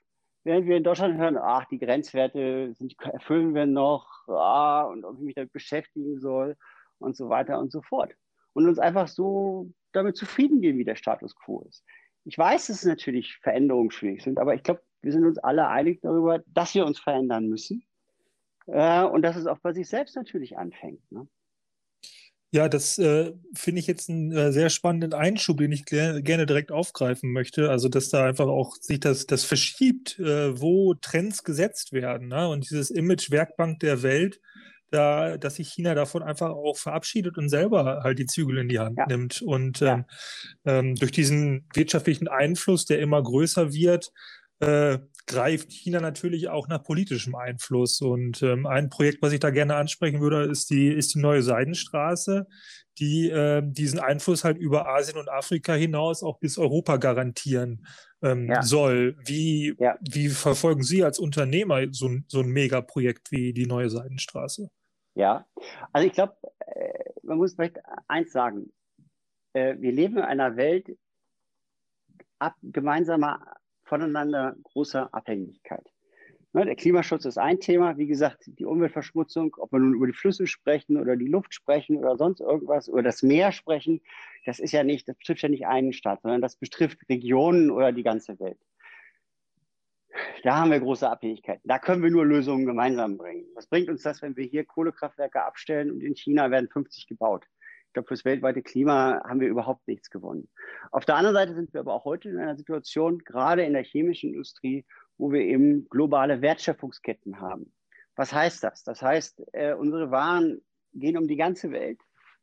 [0.43, 5.17] während wir in Deutschland hören, ach, die Grenzwerte sind, erfüllen wir noch, ah, und ob
[5.17, 6.55] ich mich damit beschäftigen soll
[6.99, 8.13] und so weiter und so fort.
[8.53, 11.83] Und uns einfach so damit zufrieden geben, wie der Status quo ist.
[12.25, 15.67] Ich weiß, dass es natürlich Veränderungen schwierig sind, aber ich glaube, wir sind uns alle
[15.67, 17.83] einig darüber, dass wir uns verändern müssen
[18.67, 21.01] äh, und dass es auch bei sich selbst natürlich anfängt.
[21.11, 21.27] Ne?
[22.53, 26.71] Ja, das äh, finde ich jetzt einen äh, sehr spannenden Einschub, den ich gerne direkt
[26.71, 27.69] aufgreifen möchte.
[27.69, 32.27] Also, dass da einfach auch sich das, das verschiebt, äh, wo Trends gesetzt werden.
[32.27, 32.49] Ne?
[32.49, 34.41] Und dieses Image Werkbank der Welt,
[34.89, 38.79] da, dass sich China davon einfach auch verabschiedet und selber halt die Zügel in die
[38.79, 39.05] Hand ja.
[39.07, 39.41] nimmt.
[39.41, 39.93] Und ja.
[39.93, 40.05] ähm,
[40.65, 44.11] ähm, durch diesen wirtschaftlichen Einfluss, der immer größer wird,
[44.59, 48.01] äh, greift China natürlich auch nach politischem Einfluss.
[48.01, 51.41] Und ähm, ein Projekt, was ich da gerne ansprechen würde, ist die, ist die neue
[51.41, 52.47] Seidenstraße,
[52.99, 57.85] die äh, diesen Einfluss halt über Asien und Afrika hinaus auch bis Europa garantieren
[58.21, 58.61] ähm, ja.
[58.61, 59.17] soll.
[59.25, 59.97] Wie, ja.
[60.01, 64.69] wie verfolgen Sie als Unternehmer so, so ein Megaprojekt wie die neue Seidenstraße?
[65.15, 65.45] Ja,
[65.91, 68.71] also ich glaube, äh, man muss vielleicht eins sagen.
[69.53, 70.87] Äh, wir leben in einer Welt
[72.39, 73.39] ab gemeinsamer
[73.91, 75.85] voneinander großer Abhängigkeit.
[76.53, 80.13] Ne, der Klimaschutz ist ein Thema, wie gesagt, die Umweltverschmutzung, ob wir nun über die
[80.13, 83.99] Flüsse sprechen oder die Luft sprechen oder sonst irgendwas, oder das Meer sprechen,
[84.45, 87.91] das ist ja nicht, das betrifft ja nicht einen Staat, sondern das betrifft Regionen oder
[87.91, 88.59] die ganze Welt.
[90.43, 91.67] Da haben wir große Abhängigkeiten.
[91.67, 93.45] Da können wir nur Lösungen gemeinsam bringen.
[93.55, 97.45] Was bringt uns das, wenn wir hier Kohlekraftwerke abstellen und in China werden 50 gebaut?
[97.91, 100.47] Ich glaube, fürs weltweite Klima haben wir überhaupt nichts gewonnen.
[100.91, 103.83] Auf der anderen Seite sind wir aber auch heute in einer Situation, gerade in der
[103.83, 104.85] chemischen Industrie,
[105.17, 107.73] wo wir eben globale Wertschöpfungsketten haben.
[108.15, 108.85] Was heißt das?
[108.85, 110.61] Das heißt, äh, unsere Waren
[110.93, 111.99] gehen um die ganze Welt.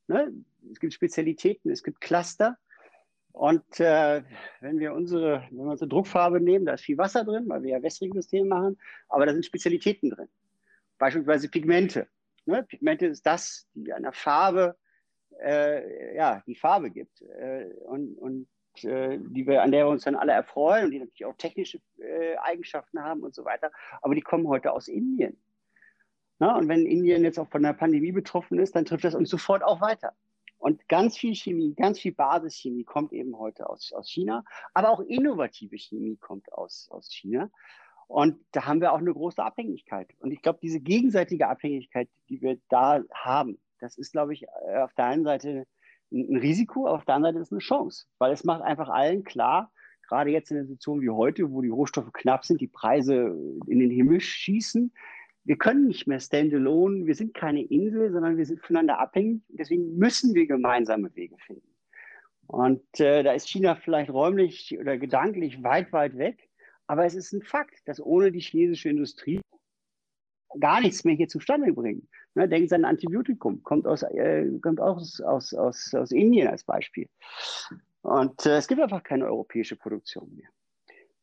[0.06, 0.30] Ne?
[0.70, 2.58] Es gibt Spezialitäten, es gibt Cluster.
[3.32, 4.22] Und äh,
[4.60, 7.70] wenn wir unsere, wenn wir unsere Druckfarbe nehmen, da ist viel Wasser drin, weil wir
[7.70, 10.28] ja wässrige Systeme machen, aber da sind Spezialitäten drin.
[10.98, 12.06] Beispielsweise Pigmente.
[12.44, 12.64] Ne?
[12.64, 14.76] Pigmente ist das, die einer Farbe
[15.42, 18.48] äh, ja, die Farbe gibt äh, und, und
[18.84, 21.80] äh, die wir, an der wir uns dann alle erfreuen und die natürlich auch technische
[21.98, 23.70] äh, Eigenschaften haben und so weiter.
[24.02, 25.36] Aber die kommen heute aus Indien.
[26.38, 29.30] Na, und wenn Indien jetzt auch von der Pandemie betroffen ist, dann trifft das uns
[29.30, 30.12] sofort auch weiter.
[30.58, 35.00] Und ganz viel Chemie, ganz viel Basischemie kommt eben heute aus, aus China, aber auch
[35.00, 37.50] innovative Chemie kommt aus, aus China.
[38.08, 40.08] Und da haben wir auch eine große Abhängigkeit.
[40.20, 44.78] Und ich glaube, diese gegenseitige Abhängigkeit, die wir da haben, das ist, glaube ich, äh,
[44.78, 45.66] auf der einen Seite
[46.10, 49.70] ein Risiko, auf der anderen Seite ist eine Chance, weil es macht einfach allen klar,
[50.08, 53.36] gerade jetzt in der Situation wie heute, wo die Rohstoffe knapp sind, die Preise
[53.66, 54.90] in den Himmel schießen,
[55.48, 59.40] wir können nicht mehr standalone, wir sind keine Insel, sondern wir sind voneinander abhängig.
[59.48, 61.66] Deswegen müssen wir gemeinsame Wege finden.
[62.46, 66.50] Und äh, da ist China vielleicht räumlich oder gedanklich weit, weit weg.
[66.86, 69.40] Aber es ist ein Fakt, dass ohne die chinesische Industrie
[70.60, 72.10] gar nichts mehr hier zustande bringen.
[72.38, 76.62] Ne, denken Sie an Antibiotikum, kommt aus, äh, kommt aus, aus, aus, aus Indien als
[76.62, 77.08] Beispiel.
[78.02, 80.48] Und äh, es gibt einfach keine europäische Produktion mehr.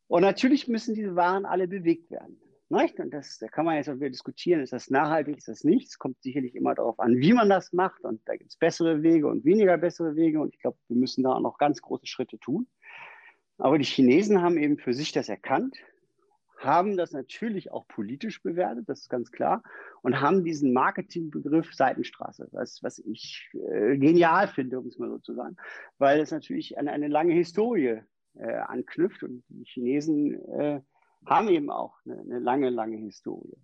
[0.07, 2.37] Und natürlich müssen diese Waren alle bewegt werden.
[2.67, 2.99] Nicht?
[2.99, 5.87] Und das, da kann man jetzt auch wieder diskutieren, ist das nachhaltig, ist das nicht?
[5.87, 8.03] Es kommt sicherlich immer darauf an, wie man das macht.
[8.03, 10.41] Und da gibt es bessere Wege und weniger bessere Wege.
[10.41, 12.67] Und ich glaube, wir müssen da auch noch ganz große Schritte tun.
[13.57, 15.77] Aber die Chinesen haben eben für sich das erkannt,
[16.65, 19.63] haben das natürlich auch politisch bewertet, das ist ganz klar,
[20.01, 25.19] und haben diesen Marketingbegriff Seitenstraße, was, was ich äh, genial finde, um es mal so
[25.19, 25.55] zu sagen,
[25.97, 28.01] weil es natürlich an eine lange Historie
[28.35, 30.81] äh, anknüpft und die Chinesen äh,
[31.25, 33.57] haben eben auch eine, eine lange, lange Historie.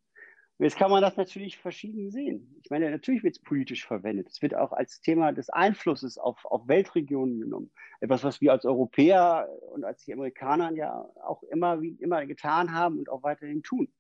[0.62, 2.56] Jetzt kann man das natürlich verschieden sehen.
[2.64, 4.30] Ich meine, natürlich wird es politisch verwendet.
[4.30, 7.72] Es wird auch als Thema des Einflusses auf, auf Weltregionen genommen.
[8.00, 12.76] Etwas, was wir als Europäer und als die Amerikaner ja auch immer, wie immer getan
[12.76, 13.92] haben und auch weiterhin tun.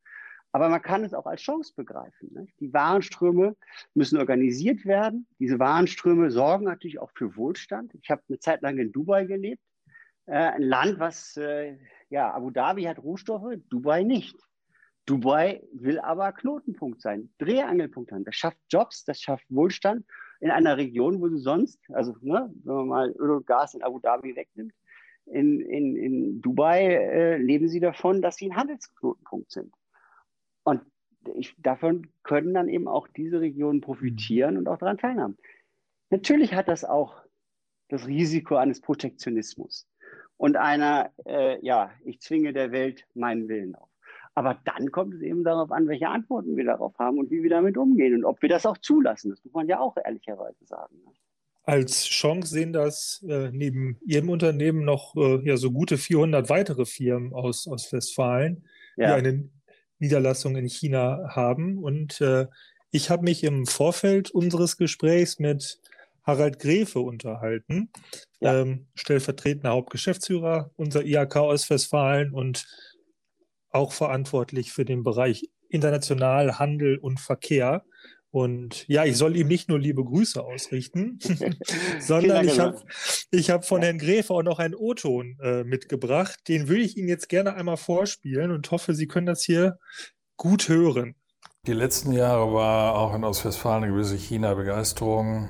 [0.51, 2.31] Aber man kann es auch als Chance begreifen.
[2.31, 2.45] Ne?
[2.59, 3.55] Die Warenströme
[3.95, 5.25] müssen organisiert werden.
[5.39, 7.95] Diese Warenströme sorgen natürlich auch für Wohlstand.
[7.95, 9.63] Ich habe eine Zeit lang in Dubai gelebt.
[10.27, 11.75] Äh, ein Land, was äh,
[12.09, 14.37] ja, Abu Dhabi hat Rohstoffe, Dubai nicht.
[15.05, 18.23] Dubai will aber Knotenpunkt sein, Drehangelpunkt sein.
[18.23, 20.05] Das schafft Jobs, das schafft Wohlstand
[20.39, 23.83] in einer Region, wo du sonst, also ne, wenn man mal Öl und Gas in
[23.83, 24.73] Abu Dhabi wegnimmt,
[25.25, 29.73] in, in, in Dubai äh, leben sie davon, dass sie ein Handelsknotenpunkt sind.
[30.63, 30.81] Und
[31.35, 35.37] ich, davon können dann eben auch diese Regionen profitieren und auch daran teilhaben.
[36.09, 37.21] Natürlich hat das auch
[37.87, 39.87] das Risiko eines Protektionismus
[40.37, 43.90] und einer, äh, ja, ich zwinge der Welt meinen Willen auf.
[44.33, 47.49] Aber dann kommt es eben darauf an, welche Antworten wir darauf haben und wie wir
[47.49, 49.29] damit umgehen und ob wir das auch zulassen.
[49.29, 50.95] Das muss man ja auch ehrlicherweise sagen.
[51.05, 51.11] Ne?
[51.63, 56.85] Als Chance sehen das äh, neben Ihrem Unternehmen noch äh, ja, so gute 400 weitere
[56.85, 58.65] Firmen aus, aus Westfalen,
[58.95, 59.07] ja.
[59.07, 59.49] die eine
[59.99, 61.77] Niederlassung in China haben.
[61.77, 62.47] Und äh,
[62.89, 65.79] ich habe mich im Vorfeld unseres Gesprächs mit
[66.23, 67.89] Harald Grefe unterhalten,
[68.39, 68.61] ja.
[68.61, 72.65] ähm, stellvertretender Hauptgeschäftsführer unserer IHK Ostwestfalen und
[73.71, 77.83] auch verantwortlich für den Bereich international Handel und Verkehr.
[78.29, 81.19] Und ja, ich soll ihm nicht nur liebe Grüße ausrichten,
[81.99, 82.81] sondern ich habe
[83.31, 86.39] ich hab von Herrn Gräfe auch noch einen O-Ton äh, mitgebracht.
[86.47, 89.79] Den würde ich Ihnen jetzt gerne einmal vorspielen und hoffe, Sie können das hier
[90.37, 91.15] gut hören.
[91.67, 95.49] Die letzten Jahre war auch in Ostwestfalen eine gewisse China-Begeisterung.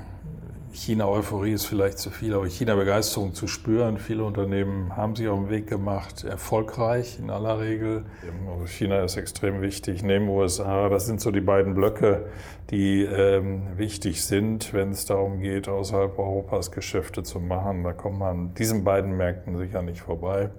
[0.73, 3.97] China-Euphorie ist vielleicht zu viel, aber China-Begeisterung zu spüren.
[3.97, 8.05] Viele Unternehmen haben sich auf den Weg gemacht, erfolgreich in aller Regel.
[8.49, 10.87] Also China ist extrem wichtig, neben USA.
[10.87, 12.27] Das sind so die beiden Blöcke,
[12.69, 17.83] die ähm, wichtig sind, wenn es darum geht, außerhalb Europas Geschäfte zu machen.
[17.83, 20.49] Da kommt man an diesen beiden Märkten sicher nicht vorbei.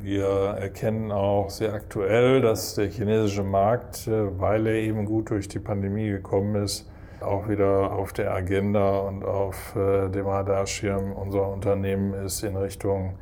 [0.00, 5.48] Wir erkennen auch sehr aktuell, dass der chinesische Markt, äh, weil er eben gut durch
[5.48, 6.91] die Pandemie gekommen ist,
[7.22, 13.14] auch wieder auf der Agenda und auf äh, dem Radarschirm unserer Unternehmen ist in Richtung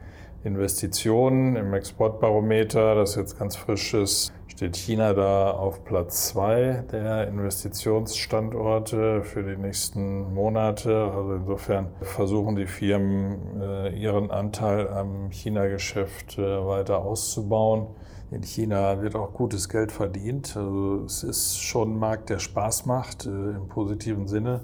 [0.45, 1.57] Investitionen.
[1.57, 9.23] Im Exportbarometer, das jetzt ganz frisch ist, steht China da auf Platz zwei der Investitionsstandorte
[9.23, 11.11] für die nächsten Monate.
[11.15, 17.87] Also insofern versuchen die Firmen äh, ihren Anteil am China-Geschäft äh, weiter auszubauen.
[18.33, 20.57] In China wird auch gutes Geld verdient.
[20.57, 24.61] Also es ist schon ein Markt, der Spaß macht, äh, im positiven Sinne.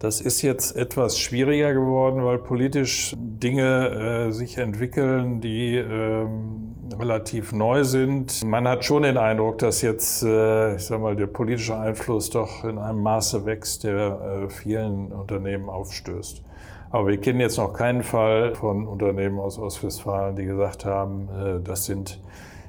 [0.00, 7.52] Das ist jetzt etwas schwieriger geworden, weil politisch Dinge äh, sich entwickeln, die ähm, relativ
[7.52, 8.44] neu sind.
[8.44, 12.64] Man hat schon den Eindruck, dass jetzt, äh, ich sag mal, der politische Einfluss doch
[12.64, 16.42] in einem Maße wächst, der äh, vielen Unternehmen aufstößt.
[16.90, 21.60] Aber wir kennen jetzt noch keinen Fall von Unternehmen aus Ostwestfalen, die gesagt haben, äh,
[21.60, 22.20] das sind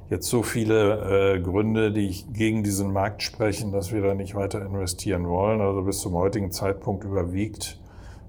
[0.10, 4.66] jetzt so viele äh, Gründe, die gegen diesen Markt sprechen, dass wir da nicht weiter
[4.66, 5.62] investieren wollen.
[5.62, 7.80] Also bis zum heutigen Zeitpunkt überwiegt,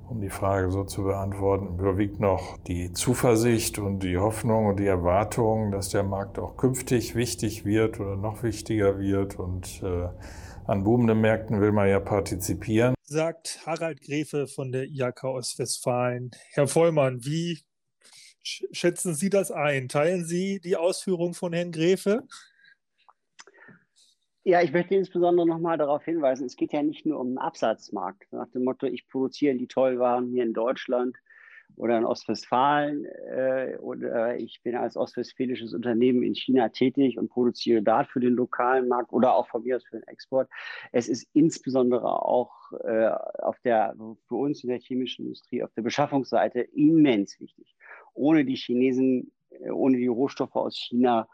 [0.08, 4.86] um die Frage so zu beantworten, überwiegt noch die Zuversicht und die Hoffnung und die
[4.86, 10.08] Erwartung, dass der Markt auch künftig wichtig wird oder noch wichtiger wird und äh,
[10.66, 12.94] An boomenden Märkten will man ja partizipieren.
[13.02, 16.30] Sagt Harald Grefe von der IHK Ostwestfalen.
[16.52, 17.58] Herr Vollmann, wie
[18.42, 19.88] schätzen Sie das ein?
[19.88, 22.26] Teilen Sie die Ausführungen von Herrn Grefe?
[24.42, 28.32] Ja, ich möchte insbesondere nochmal darauf hinweisen, es geht ja nicht nur um den Absatzmarkt.
[28.32, 31.16] Nach dem Motto, ich produziere die Tollwaren hier in Deutschland
[31.76, 37.82] oder in Ostwestfalen äh, oder ich bin als ostwestfälisches Unternehmen in China tätig und produziere
[37.82, 40.48] dort für den lokalen Markt oder auch von mir aus für den Export.
[40.92, 42.52] Es ist insbesondere auch
[42.84, 43.10] äh,
[43.42, 43.94] auf der,
[44.28, 47.74] für uns in der chemischen Industrie auf der Beschaffungsseite immens wichtig.
[48.14, 51.28] Ohne die Chinesen, äh, ohne die Rohstoffe aus China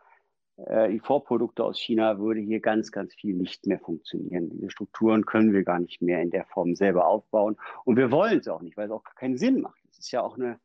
[0.57, 4.49] äh, die Vorprodukte aus China würde hier ganz, ganz viel nicht mehr funktionieren.
[4.51, 7.57] Diese Strukturen können wir gar nicht mehr in der Form selber aufbauen.
[7.85, 9.79] Und wir wollen es auch nicht, weil es auch keinen Sinn macht.
[9.91, 10.59] Es ist ja auch eine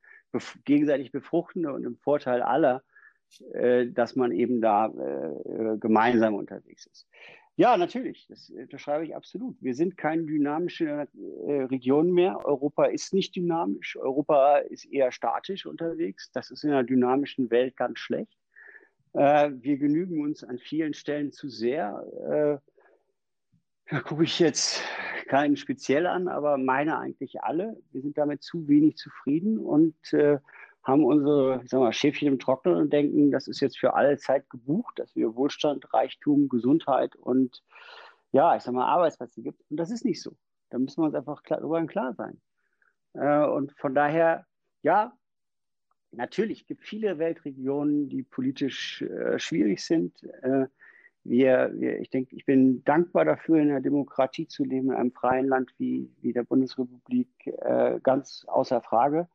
[0.64, 2.84] gegenseitig befruchtende und im Vorteil aller,
[3.54, 7.08] äh, dass man eben da äh, gemeinsam unterwegs ist.
[7.58, 9.58] Ja, natürlich, das unterschreibe ich absolut.
[9.60, 11.06] Wir sind keine dynamische
[11.46, 12.44] Region mehr.
[12.46, 13.98] Europa ist nicht dynamisch.
[13.98, 16.32] Europa ist eher statisch unterwegs.
[16.32, 18.41] Das ist in einer dynamischen Welt ganz schlecht.
[19.14, 22.04] Äh, wir genügen uns an vielen Stellen zu sehr.
[22.30, 22.72] Äh,
[23.90, 24.82] da gucke ich jetzt
[25.28, 27.78] keinen speziell an, aber meine eigentlich alle.
[27.92, 30.40] Wir sind damit zu wenig zufrieden und äh,
[30.84, 34.18] haben unsere ich sag mal, Schäfchen im Trocknen und denken, das ist jetzt für alle
[34.18, 37.64] Zeit gebucht, dass wir Wohlstand, Reichtum, Gesundheit und
[38.32, 39.62] ja, ich sag mal, Arbeitsplätze gibt.
[39.70, 40.38] Und das ist nicht so.
[40.70, 42.42] Da müssen wir uns einfach klar, darüber klar sein.
[43.14, 44.46] Äh, und von daher,
[44.84, 45.14] ja,
[46.12, 50.24] Natürlich gibt es viele Weltregionen, die politisch äh, schwierig sind.
[50.42, 50.68] Äh,
[51.24, 55.12] wir, wir, ich denke, ich bin dankbar dafür, in einer Demokratie zu leben, in einem
[55.12, 59.28] freien Land wie, wie der Bundesrepublik, äh, ganz außer Frage.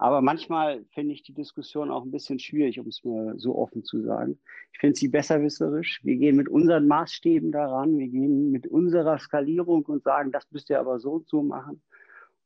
[0.00, 3.82] Aber manchmal finde ich die Diskussion auch ein bisschen schwierig, um es mal so offen
[3.82, 4.38] zu sagen.
[4.72, 6.00] Ich finde sie besserwisserisch.
[6.04, 10.70] Wir gehen mit unseren Maßstäben daran, wir gehen mit unserer Skalierung und sagen, das müsst
[10.70, 11.82] ihr aber so und so machen.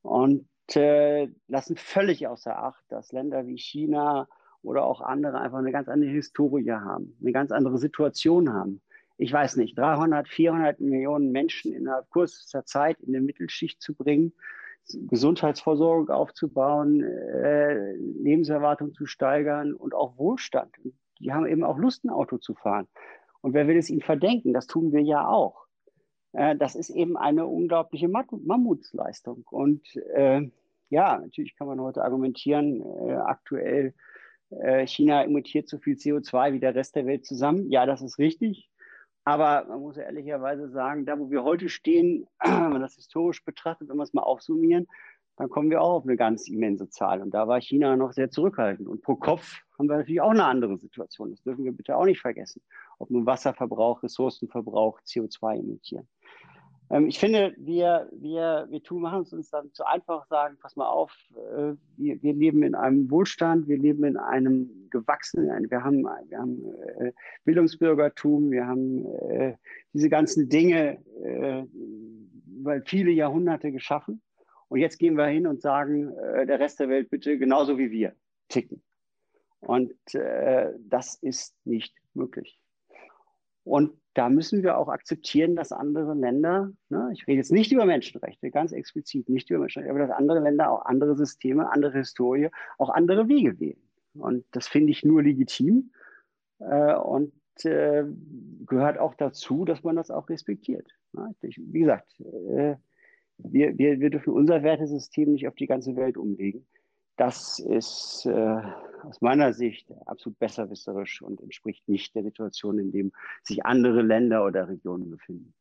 [0.01, 4.29] Und äh, lassen völlig außer Acht, dass Länder wie China
[4.63, 8.81] oder auch andere einfach eine ganz andere Historie haben, eine ganz andere Situation haben.
[9.19, 14.33] Ich weiß nicht, 300, 400 Millionen Menschen innerhalb kurzer Zeit in der Mittelschicht zu bringen,
[14.89, 20.75] Gesundheitsversorgung aufzubauen, äh, Lebenserwartung zu steigern und auch Wohlstand.
[21.21, 22.89] Die haben eben auch Lust, ein Auto zu fahren.
[23.43, 24.53] Und wer will es ihnen verdenken?
[24.53, 25.62] Das tun wir ja auch.
[26.33, 29.45] Äh, das ist eben eine unglaubliche Mammutsleistung.
[29.51, 30.51] Und äh,
[30.91, 33.95] ja, natürlich kann man heute argumentieren, äh, aktuell
[34.51, 37.71] äh, China emittiert so viel CO2 wie der Rest der Welt zusammen.
[37.71, 38.69] Ja, das ist richtig.
[39.25, 43.89] Aber man muss ehrlicherweise sagen, da wo wir heute stehen, wenn man das historisch betrachtet,
[43.89, 44.89] wenn wir es mal aufsummieren,
[45.37, 47.23] dann kommen wir auch auf eine ganz immense Zahl.
[47.23, 48.89] Und da war China noch sehr zurückhaltend.
[48.89, 51.31] Und pro Kopf haben wir natürlich auch eine andere Situation.
[51.31, 52.63] Das dürfen wir bitte auch nicht vergessen.
[52.99, 56.07] Ob nun Wasserverbrauch, Ressourcenverbrauch, CO2 emittieren.
[56.93, 60.77] Ähm, ich finde, wir, wir, wir tun, machen es uns dann zu einfach, sagen, pass
[60.77, 65.83] mal auf, äh, wir, wir leben in einem Wohlstand, wir leben in einem gewachsenen, wir
[65.83, 66.63] haben, wir haben
[66.99, 67.13] äh,
[67.45, 69.57] Bildungsbürgertum, wir haben äh,
[69.95, 71.65] diese ganzen Dinge äh,
[72.47, 74.21] über viele Jahrhunderte geschaffen.
[74.69, 77.91] Und jetzt gehen wir hin und sagen, äh, der Rest der Welt bitte genauso wie
[77.91, 78.15] wir
[78.49, 78.83] ticken.
[79.61, 82.61] Und äh, das ist nicht möglich.
[83.65, 87.87] Und da müssen wir auch akzeptieren, dass andere Länder, ne, ich rede jetzt nicht über
[87.87, 92.51] Menschenrechte, ganz explizit nicht über Menschenrechte, aber dass andere Länder auch andere Systeme, andere Historie,
[92.79, 93.81] auch andere Wege wählen.
[94.15, 95.93] Und das finde ich nur legitim
[96.59, 97.33] äh, und
[97.65, 98.05] äh,
[98.67, 100.89] gehört auch dazu, dass man das auch respektiert.
[101.13, 101.35] Ne?
[101.41, 102.77] Ich, wie gesagt, äh,
[103.39, 106.67] wir, wir, wir dürfen unser Wertesystem nicht auf die ganze Welt umlegen.
[107.17, 108.63] Das ist äh,
[109.05, 113.13] aus meiner Sicht absolut besserwisserisch und entspricht nicht der Situation, in dem
[113.43, 115.53] sich andere Länder oder Regionen befinden.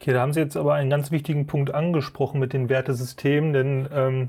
[0.00, 3.88] Okay, da haben Sie jetzt aber einen ganz wichtigen Punkt angesprochen mit den Wertesystemen, denn
[3.92, 4.28] ähm,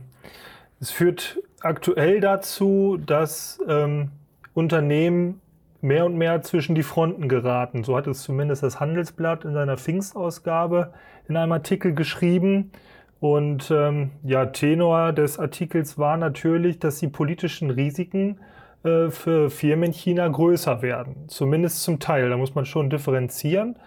[0.80, 4.12] es führt aktuell dazu, dass ähm,
[4.54, 5.42] Unternehmen
[5.82, 7.84] mehr und mehr zwischen die Fronten geraten.
[7.84, 10.94] So hat es zumindest das Handelsblatt in seiner Pfingstausgabe
[11.28, 12.72] in einem Artikel geschrieben.
[13.20, 18.40] Und ähm, ja, Tenor des Artikels war natürlich, dass die politischen Risiken
[18.84, 21.28] äh, für Firmen in China größer werden.
[21.28, 22.30] Zumindest zum Teil.
[22.30, 23.78] Da muss man schon differenzieren,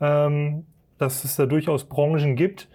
[0.00, 0.66] ähm,
[0.98, 2.68] dass es da durchaus Branchen gibt.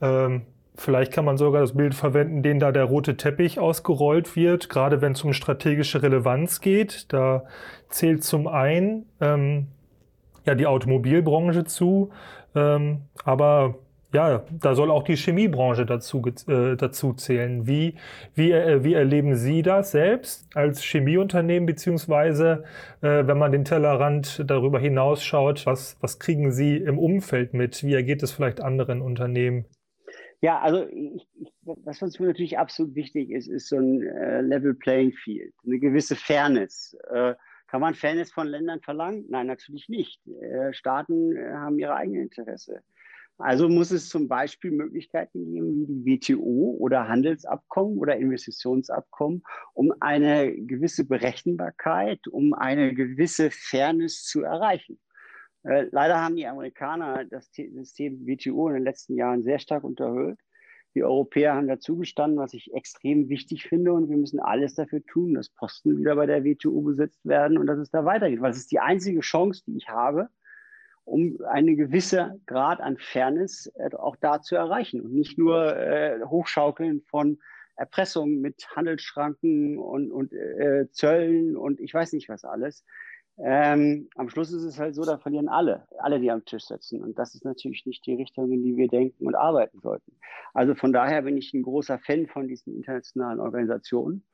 [0.00, 0.42] Ähm,
[0.76, 5.00] vielleicht kann man sogar das Bild verwenden, denen da der rote Teppich ausgerollt wird, gerade
[5.00, 7.12] wenn es um strategische Relevanz geht.
[7.12, 7.44] Da
[7.88, 9.68] zählt zum einen ähm,
[10.44, 12.10] ja die Automobilbranche zu,
[12.54, 13.76] ähm, aber
[14.14, 17.66] Ja, da soll auch die Chemiebranche dazu, äh, dazu zählen.
[17.66, 17.96] Wie,
[18.36, 22.62] wie, äh, wie erleben Sie das selbst als Chemieunternehmen, beziehungsweise
[23.00, 27.82] äh, wenn man den Tellerrand darüber hinausschaut, was, was kriegen Sie im Umfeld mit?
[27.82, 29.64] Wie ergeht es vielleicht anderen Unternehmen?
[30.40, 34.74] Ja, also ich, ich, was uns natürlich absolut wichtig ist, ist so ein äh, Level
[34.74, 36.96] Playing Field, eine gewisse Fairness.
[37.10, 37.34] Äh,
[37.66, 39.24] kann man Fairness von Ländern verlangen?
[39.28, 40.24] Nein, natürlich nicht.
[40.28, 42.82] Äh, Staaten haben ihre eigenen Interesse.
[43.38, 49.92] Also muss es zum Beispiel Möglichkeiten geben wie die WTO oder Handelsabkommen oder Investitionsabkommen, um
[50.00, 55.00] eine gewisse Berechenbarkeit, um eine gewisse Fairness zu erreichen.
[55.64, 60.38] Äh, leider haben die Amerikaner das System WTO in den letzten Jahren sehr stark unterhöhlt.
[60.94, 63.92] Die Europäer haben dazu gestanden, was ich extrem wichtig finde.
[63.92, 67.66] Und wir müssen alles dafür tun, dass Posten wieder bei der WTO besetzt werden und
[67.66, 68.40] dass es da weitergeht.
[68.40, 70.28] Weil es ist die einzige Chance, die ich habe,
[71.04, 76.20] um einen gewissen Grad an Fairness äh, auch da zu erreichen und nicht nur äh,
[76.24, 77.38] Hochschaukeln von
[77.76, 82.84] Erpressung mit Handelsschranken und, und äh, Zöllen und ich weiß nicht was alles.
[83.36, 87.02] Ähm, am Schluss ist es halt so, da verlieren alle, alle, die am Tisch sitzen.
[87.02, 90.16] Und das ist natürlich nicht die Richtung, in die wir denken und arbeiten sollten.
[90.52, 94.24] Also von daher bin ich ein großer Fan von diesen internationalen Organisationen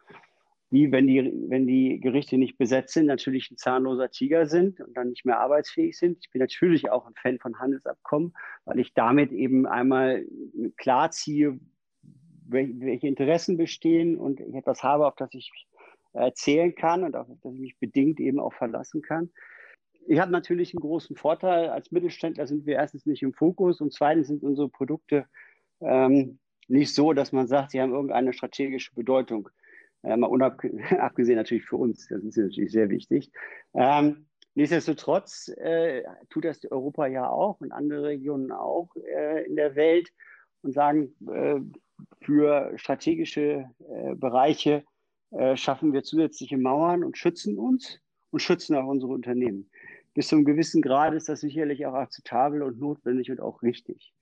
[0.70, 4.96] die, wenn die, wenn die Gerichte nicht besetzt sind, natürlich ein zahnloser Tiger sind und
[4.96, 6.18] dann nicht mehr arbeitsfähig sind.
[6.22, 10.24] Ich bin natürlich auch ein Fan von Handelsabkommen, weil ich damit eben einmal
[10.76, 11.58] klar ziehe,
[12.46, 15.50] welche Interessen bestehen und ich etwas habe, auf das ich
[16.12, 19.30] erzählen kann und auf das ich mich bedingt eben auch verlassen kann.
[20.06, 21.68] Ich habe natürlich einen großen Vorteil.
[21.68, 25.26] Als Mittelständler sind wir erstens nicht im Fokus und zweitens sind unsere Produkte
[25.80, 29.48] ähm, nicht so, dass man sagt, sie haben irgendeine strategische Bedeutung.
[30.03, 30.42] Mal
[30.98, 33.30] abgesehen natürlich für uns, das ist natürlich sehr wichtig.
[33.74, 39.76] Ähm, nichtsdestotrotz äh, tut das Europa ja auch und andere Regionen auch äh, in der
[39.76, 40.11] Welt
[40.62, 41.61] und sagen, äh,
[42.22, 44.84] für strategische äh, Bereiche
[45.32, 49.70] äh, schaffen wir zusätzliche Mauern und schützen uns und schützen auch unsere Unternehmen.
[50.14, 54.12] Bis zu einem gewissen Grad ist das sicherlich auch akzeptabel und notwendig und auch richtig.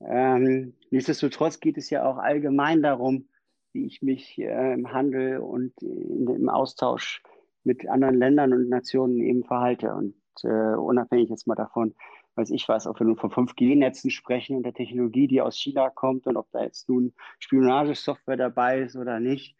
[0.00, 3.28] Ähm, nichtsdestotrotz geht es ja auch allgemein darum,
[3.72, 7.22] wie ich mich äh, im Handel und in, im Austausch
[7.64, 9.94] mit anderen Ländern und Nationen eben verhalte.
[9.94, 11.94] Und äh, unabhängig jetzt mal davon,
[12.34, 15.90] weiß ich was, ob wir nun von 5G-Netzen sprechen und der Technologie, die aus China
[15.90, 19.56] kommt und ob da jetzt nun Spionagesoftware dabei ist oder nicht.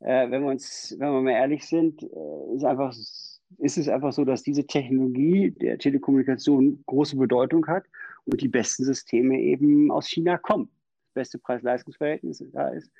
[0.00, 2.94] Äh, wenn wir uns, wenn wir mal ehrlich sind, äh, ist einfach
[3.58, 7.84] ist es einfach so, dass diese Technologie der Telekommunikation große Bedeutung hat
[8.24, 10.68] und die besten Systeme eben aus China kommen.
[11.04, 12.90] Das beste Preis-Leistungs-Verhältnis da ist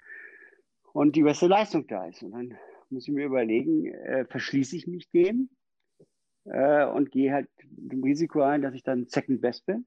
[0.97, 2.23] und die beste Leistung da ist.
[2.23, 2.57] Und dann
[2.89, 5.51] muss ich mir überlegen, äh, verschließe ich mich dem
[6.45, 9.85] äh, und gehe halt dem Risiko ein, dass ich dann Second Best bin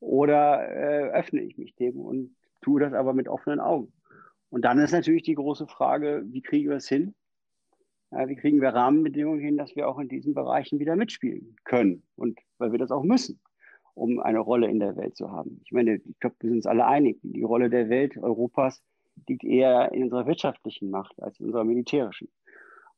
[0.00, 3.92] oder äh, öffne ich mich dem und tue das aber mit offenen Augen.
[4.50, 7.14] Und dann ist natürlich die große Frage, wie kriegen wir es hin?
[8.10, 12.38] wie kriegen wir Rahmenbedingungen hin, dass wir auch in diesen Bereichen wieder mitspielen können und
[12.58, 13.40] weil wir das auch müssen,
[13.94, 15.60] um eine Rolle in der Welt zu haben.
[15.64, 18.84] Ich meine, ich glaube, wir sind uns alle einig, die Rolle der Welt, Europas,
[19.28, 22.28] liegt eher in unserer wirtschaftlichen Macht als in unserer militärischen.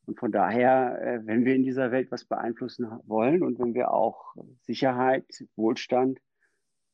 [0.05, 3.91] Und von daher, äh, wenn wir in dieser Welt was beeinflussen wollen und wenn wir
[3.91, 6.19] auch Sicherheit, Wohlstand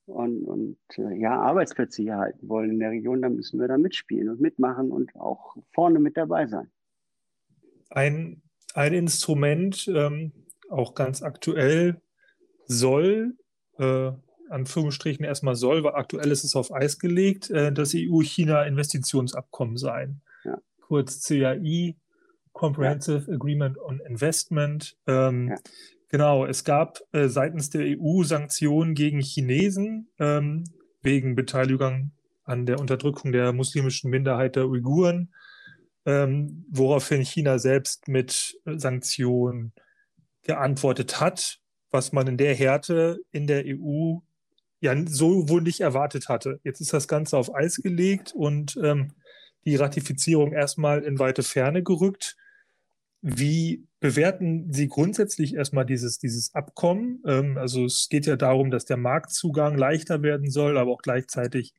[0.06, 3.78] und, und äh, ja, Arbeitsplätze hier halten wollen in der Region, dann müssen wir da
[3.78, 6.72] mitspielen und mitmachen und auch vorne mit dabei sein.
[7.90, 8.42] Ein,
[8.74, 10.32] ein Instrument, ähm,
[10.70, 12.02] auch ganz aktuell,
[12.66, 13.38] soll
[13.78, 14.12] äh,
[14.50, 20.22] Anführungsstrichen erstmal soll, weil aktuell ist es auf Eis gelegt, äh, das EU-China-Investitionsabkommen sein.
[20.44, 20.60] Ja.
[20.82, 21.96] Kurz CAI,
[22.52, 23.36] Comprehensive ja.
[23.36, 24.98] Agreement on Investment.
[25.08, 25.56] Ähm, ja.
[26.10, 30.64] Genau, es gab äh, seitens der EU Sanktionen gegen Chinesen ähm,
[31.02, 32.12] wegen Beteiligung
[32.44, 35.34] an der Unterdrückung der muslimischen Minderheit der Uiguren,
[36.06, 39.74] ähm, woraufhin China selbst mit Sanktionen
[40.44, 44.20] geantwortet hat, was man in der Härte in der EU
[44.84, 46.60] ja so wohl nicht erwartet hatte.
[46.64, 49.14] Jetzt ist das Ganze auf Eis gelegt und ähm,
[49.66, 52.36] die Ratifizierung erstmal in weite Ferne gerückt.
[53.22, 57.24] Wie bewerten Sie grundsätzlich erstmal dieses, dieses Abkommen?
[57.26, 61.74] Ähm, also es geht ja darum, dass der Marktzugang leichter werden soll, aber auch gleichzeitig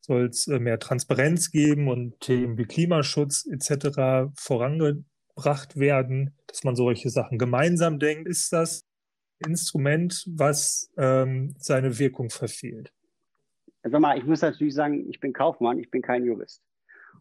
[0.00, 4.32] soll es äh, mehr Transparenz geben und Themen wie Klimaschutz etc.
[4.36, 8.26] vorangebracht werden, dass man solche Sachen gemeinsam denkt.
[8.26, 8.87] Ist das
[9.46, 12.92] Instrument, was ähm, seine Wirkung verfehlt?
[13.82, 16.62] Also mal, ich muss natürlich sagen, ich bin Kaufmann, ich bin kein Jurist.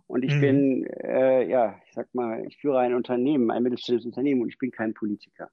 [0.07, 0.41] Und ich mhm.
[0.41, 4.57] bin, äh, ja, ich sag mal, ich führe ein Unternehmen, ein mittelständisches Unternehmen und ich
[4.57, 5.49] bin kein Politiker.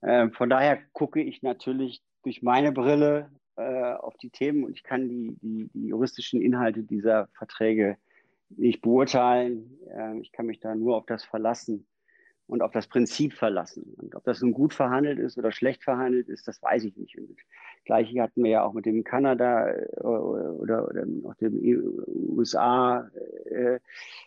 [0.00, 4.82] Äh, von daher gucke ich natürlich durch meine Brille äh, auf die Themen und ich
[4.82, 7.96] kann die, die, die, juristischen Inhalte dieser Verträge
[8.50, 9.78] nicht beurteilen.
[9.94, 11.86] Äh, ich kann mich da nur auf das verlassen
[12.48, 13.94] und auf das Prinzip verlassen.
[13.98, 17.16] Und ob das nun gut verhandelt ist oder schlecht verhandelt ist, das weiß ich nicht.
[17.18, 17.36] Und das
[17.84, 21.60] Gleiche hatten wir ja auch mit dem Kanada äh, oder, oder auch dem
[22.36, 23.08] USA
[23.50, 23.78] äh,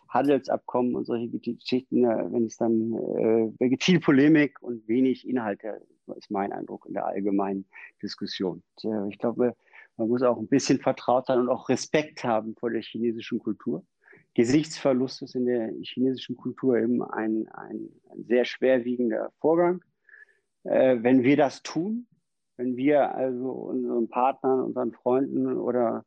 [0.08, 5.82] Handelsabkommen und solche Geschichten, wenn es dann äh, viel Polemik und wenig Inhalte,
[6.16, 7.64] ist mein Eindruck in der allgemeinen
[8.02, 8.62] Diskussion.
[9.08, 9.56] Ich glaube,
[9.96, 13.84] man muss auch ein bisschen vertraut sein und auch Respekt haben vor der chinesischen Kultur.
[14.34, 19.84] Gesichtsverlust ist in der chinesischen Kultur eben ein, ein, ein sehr schwerwiegender Vorgang.
[20.64, 22.06] Äh, wenn wir das tun,
[22.56, 26.04] wenn wir also unseren Partnern, unseren Freunden oder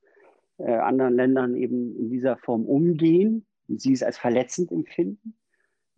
[0.58, 5.36] äh, anderen Ländern eben in dieser Form umgehen, und sie es als verletzend empfinden,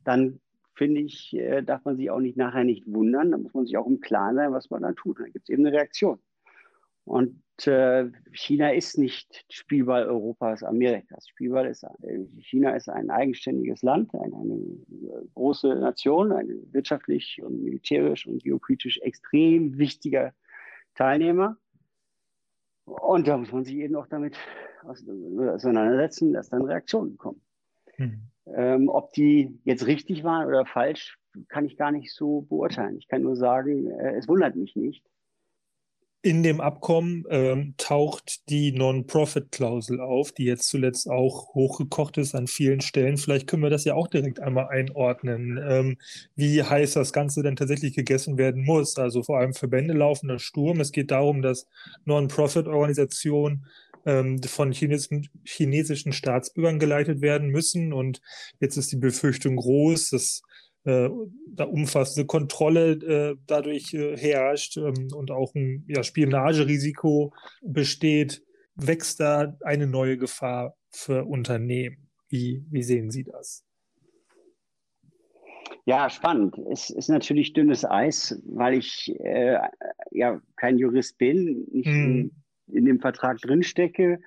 [0.04, 0.40] dann
[0.76, 3.32] finde ich, äh, darf man sich auch nicht nachher nicht wundern.
[3.32, 5.20] Da muss man sich auch im Klaren sein, was man dann tut.
[5.20, 6.20] Dann gibt es eben eine Reaktion.
[7.04, 11.28] Und äh, China ist nicht Spielball Europas, Amerikas.
[11.30, 14.60] Spielball ist, äh, China ist ein eigenständiges Land, eine, eine
[15.34, 20.34] große Nation, ein wirtschaftlich und militärisch und geopolitisch extrem wichtiger
[20.94, 21.58] Teilnehmer.
[22.86, 24.38] Und da muss man sich eben auch damit
[24.84, 27.42] auseinandersetzen, dass dann Reaktionen kommen.
[27.96, 28.22] Hm.
[28.54, 31.18] Ähm, ob die jetzt richtig waren oder falsch,
[31.50, 32.98] kann ich gar nicht so beurteilen.
[32.98, 35.04] Ich kann nur sagen, äh, es wundert mich nicht.
[36.24, 42.48] In dem Abkommen ähm, taucht die Non-Profit-Klausel auf, die jetzt zuletzt auch hochgekocht ist an
[42.48, 43.18] vielen Stellen.
[43.18, 45.98] Vielleicht können wir das ja auch direkt einmal einordnen, ähm,
[46.36, 48.98] wie heiß das Ganze denn tatsächlich gegessen werden muss.
[48.98, 50.80] Also vor allem Verbände laufen das Sturm.
[50.80, 51.68] Es geht darum, dass
[52.06, 53.68] Non-Profit-Organisationen
[54.08, 57.94] ähm, von chinesischen, chinesischen Staatsbürgern geleitet werden müssen.
[57.94, 58.22] Und
[58.60, 60.42] jetzt ist die Befürchtung groß, dass
[60.88, 61.10] äh,
[61.48, 68.44] da umfassende Kontrolle äh, dadurch äh, herrscht ähm, und auch ein ja, Spionagerisiko besteht,
[68.76, 72.10] wächst da eine neue Gefahr für Unternehmen.
[72.30, 73.64] Wie, wie sehen Sie das?
[75.86, 76.58] Ja, spannend.
[76.72, 79.58] Es ist natürlich dünnes Eis, weil ich äh,
[80.12, 82.32] ja kein Jurist bin, nicht hm
[82.68, 84.20] in dem Vertrag drinstecke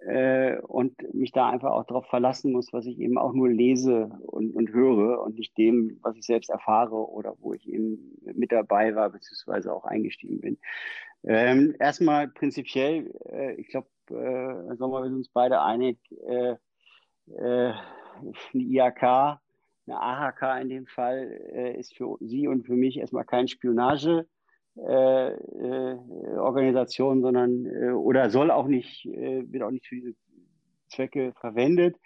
[0.00, 4.10] äh, und mich da einfach auch darauf verlassen muss, was ich eben auch nur lese
[4.26, 8.52] und, und höre und nicht dem, was ich selbst erfahre oder wo ich eben mit
[8.52, 10.58] dabei war, beziehungsweise auch eingestiegen bin.
[11.24, 16.56] Ähm, erstmal prinzipiell, äh, ich glaube, äh, Sommer, wir sind uns beide einig, äh,
[17.36, 22.98] äh, eine IHK, eine AHK in dem Fall, äh, ist für Sie und für mich
[22.98, 24.26] erstmal kein Spionage
[24.76, 25.98] äh, äh,
[26.36, 30.14] Organisation, sondern äh, oder soll auch nicht, äh, wird auch nicht für diese
[30.88, 31.96] Zwecke verwendet.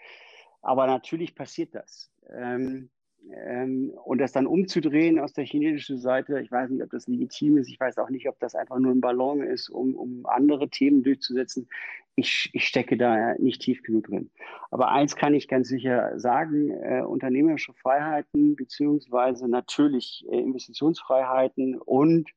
[0.63, 2.11] Aber natürlich passiert das.
[2.33, 2.91] Ähm,
[3.33, 7.59] ähm, und das dann umzudrehen aus der chinesischen Seite, ich weiß nicht, ob das legitim
[7.59, 10.69] ist, ich weiß auch nicht, ob das einfach nur ein Ballon ist, um, um andere
[10.69, 11.69] Themen durchzusetzen.
[12.17, 14.31] Ich, ich stecke da nicht tief genug drin.
[14.71, 22.31] Aber eins kann ich ganz sicher sagen, äh, unternehmerische Freiheiten beziehungsweise natürlich äh, Investitionsfreiheiten und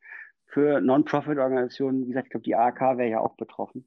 [0.54, 3.84] für Non-Profit-Organisationen, wie gesagt, ich glaube, die AHK wäre ja auch betroffen.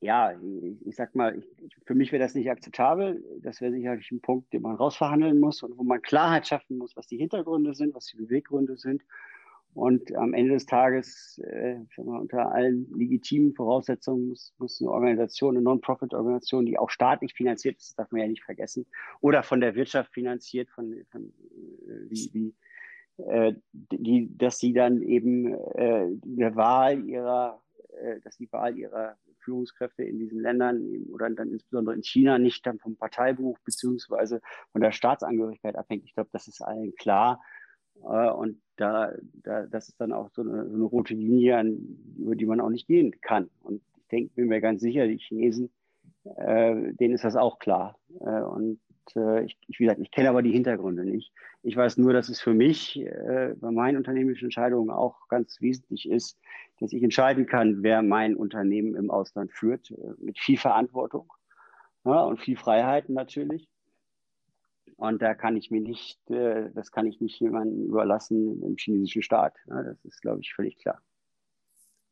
[0.00, 3.22] Ja, ich, ich sag mal, ich, für mich wäre das nicht akzeptabel.
[3.42, 6.96] Das wäre sicherlich ein Punkt, den man rausverhandeln muss und wo man Klarheit schaffen muss,
[6.96, 9.02] was die Hintergründe sind, was die Beweggründe sind.
[9.74, 15.54] Und am Ende des Tages, äh, mal, unter allen legitimen Voraussetzungen, muss, muss eine Organisation,
[15.54, 18.86] eine Non-Profit-Organisation, die auch staatlich finanziert ist, das darf man ja nicht vergessen,
[19.20, 22.54] oder von der Wirtschaft finanziert, von, von äh, wie, wie
[23.72, 27.60] die, dass sie dann eben äh, der Wahl ihrer,
[28.00, 32.66] äh, dass die Wahl ihrer Führungskräfte in diesen Ländern oder dann insbesondere in China nicht
[32.66, 34.40] dann vom Parteibuch beziehungsweise
[34.72, 36.04] von der Staatsangehörigkeit abhängt.
[36.04, 37.40] Ich glaube, das ist allen klar.
[38.02, 39.12] Äh, und da,
[39.42, 41.62] da, das ist dann auch so eine, so eine rote Linie,
[42.18, 43.50] über die man auch nicht gehen kann.
[43.62, 45.70] Und ich denke, bin mir ganz sicher, die Chinesen,
[46.36, 47.98] äh, denen ist das auch klar.
[48.20, 48.80] Äh, und
[49.16, 51.32] äh, ich, wie gesagt, ich kenne aber die Hintergründe nicht.
[51.62, 56.08] Ich weiß nur, dass es für mich äh, bei meinen unternehmerischen Entscheidungen auch ganz wesentlich
[56.08, 56.38] ist,
[56.78, 61.32] dass ich entscheiden kann, wer mein Unternehmen im Ausland führt, äh, mit viel Verantwortung
[62.04, 63.68] ja, und viel Freiheiten natürlich.
[64.96, 69.22] Und da kann ich mir nicht, äh, das kann ich nicht jemandem überlassen im chinesischen
[69.22, 69.54] Staat.
[69.66, 71.00] Ja, das ist, glaube ich, völlig klar.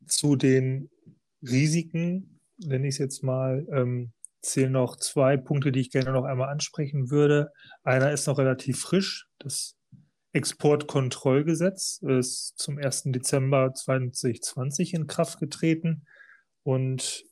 [0.05, 0.89] Zu den
[1.43, 4.11] Risiken, nenne ich es jetzt mal, ähm,
[4.41, 7.51] zählen noch zwei Punkte, die ich gerne noch einmal ansprechen würde.
[7.83, 9.27] Einer ist noch relativ frisch.
[9.39, 9.75] Das
[10.31, 13.03] Exportkontrollgesetz ist zum 1.
[13.05, 16.05] Dezember 2020 in Kraft getreten.
[16.63, 17.25] Und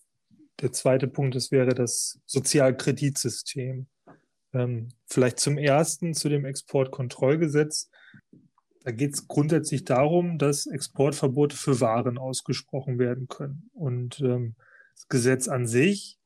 [0.61, 3.87] der zweite Punkt ist, wäre das Sozialkreditsystem.
[4.53, 7.89] Ähm, vielleicht zum ersten, zu dem Exportkontrollgesetz.
[8.83, 13.69] Da geht es grundsätzlich darum, dass Exportverbote für Waren ausgesprochen werden können.
[13.73, 14.55] Und ähm,
[14.95, 16.17] das Gesetz an sich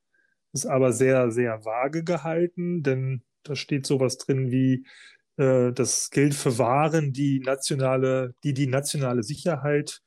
[0.53, 4.85] ist aber sehr, sehr vage gehalten, denn da steht sowas drin wie,
[5.37, 10.01] äh, das gilt für Waren, die nationale, die die nationale Sicherheit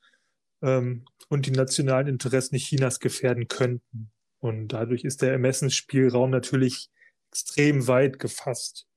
[0.61, 4.11] ähm, und die nationalen Interessen Chinas gefährden könnten.
[4.39, 6.89] Und dadurch ist der Ermessensspielraum natürlich
[7.31, 8.87] extrem weit gefasst.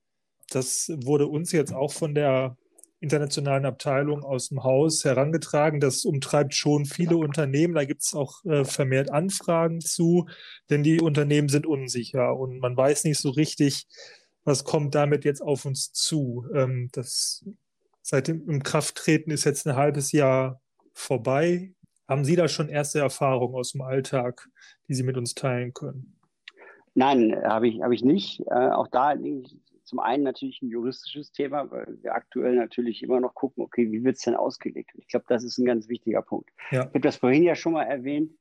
[0.49, 2.57] Das wurde uns jetzt auch von der
[2.99, 5.79] internationalen Abteilung aus dem Haus herangetragen.
[5.79, 7.73] Das umtreibt schon viele Unternehmen.
[7.73, 10.27] Da gibt es auch äh, vermehrt Anfragen zu,
[10.69, 13.87] denn die Unternehmen sind unsicher und man weiß nicht so richtig,
[14.43, 16.45] was kommt damit jetzt auf uns zu.
[16.53, 17.45] Ähm, das
[18.01, 20.61] seit dem Inkrafttreten ist jetzt ein halbes Jahr
[20.93, 21.73] vorbei.
[22.07, 24.49] Haben Sie da schon erste Erfahrungen aus dem Alltag,
[24.87, 26.19] die Sie mit uns teilen können?
[26.95, 28.41] Nein, habe ich, hab ich nicht.
[28.47, 29.13] Äh, auch da
[29.89, 34.03] zum einen natürlich ein juristisches Thema, weil wir aktuell natürlich immer noch gucken, okay, wie
[34.03, 34.91] wird es denn ausgelegt?
[34.95, 36.49] Ich glaube, das ist ein ganz wichtiger Punkt.
[36.71, 36.81] Ja.
[36.81, 38.31] Ich habe das vorhin ja schon mal erwähnt.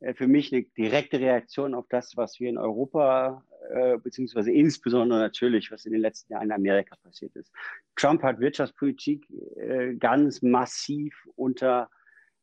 [0.00, 5.18] Äh, für mich eine direkte Reaktion auf das, was wir in Europa, äh, beziehungsweise insbesondere
[5.18, 7.50] natürlich, was in den letzten Jahren in Amerika passiert ist.
[7.96, 11.88] Trump hat Wirtschaftspolitik äh, ganz massiv unter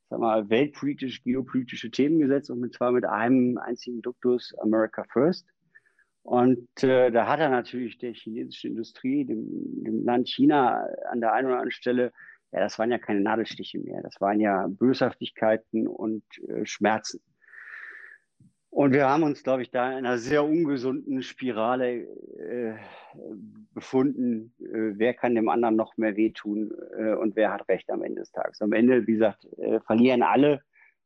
[0.09, 5.47] sag mal, weltpolitisch, geopolitische Themen gesetzt und zwar mit einem einzigen Duktus America First.
[6.25, 9.45] Und äh, da hat er natürlich der chinesischen Industrie, dem,
[9.83, 12.11] dem Land China an der einen oder anderen Stelle,
[12.51, 17.21] ja, das waren ja keine Nadelstiche mehr, das waren ja Böshaftigkeiten und äh, Schmerzen.
[18.71, 22.07] Und wir haben uns, glaube ich, da in einer sehr ungesunden Spirale
[22.39, 22.73] äh,
[23.75, 24.51] befunden.
[24.59, 28.21] Äh, wer kann dem anderen noch mehr wehtun äh, und wer hat Recht am Ende
[28.21, 28.63] des Tages?
[28.63, 30.63] Am Ende, wie gesagt, äh, verlieren alle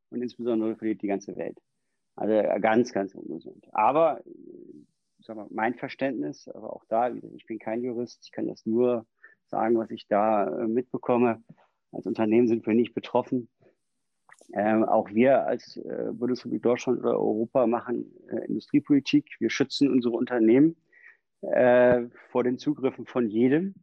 [0.08, 1.58] und insbesondere verliert die ganze Welt.
[2.16, 3.66] Also ganz, ganz ungesund.
[3.72, 4.22] Aber
[5.28, 9.06] mal, mein Verständnis, aber auch da, ich bin kein Jurist, ich kann das nur
[9.46, 11.42] sagen, was ich da äh, mitbekomme.
[11.92, 13.48] Als Unternehmen sind wir nicht betroffen.
[14.52, 19.36] Ähm, auch wir als äh, Bundesrepublik Deutschland oder Europa machen äh, Industriepolitik.
[19.38, 20.76] Wir schützen unsere Unternehmen
[21.42, 23.74] äh, vor den Zugriffen von jedem.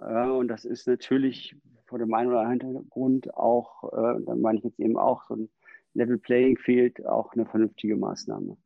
[0.00, 1.56] Äh, und das ist natürlich
[1.86, 5.36] vor dem einen oder anderen Hintergrund auch, äh, dann meine ich jetzt eben auch so
[5.36, 5.50] ein
[5.94, 8.56] Level Playing Field, auch eine vernünftige Maßnahme.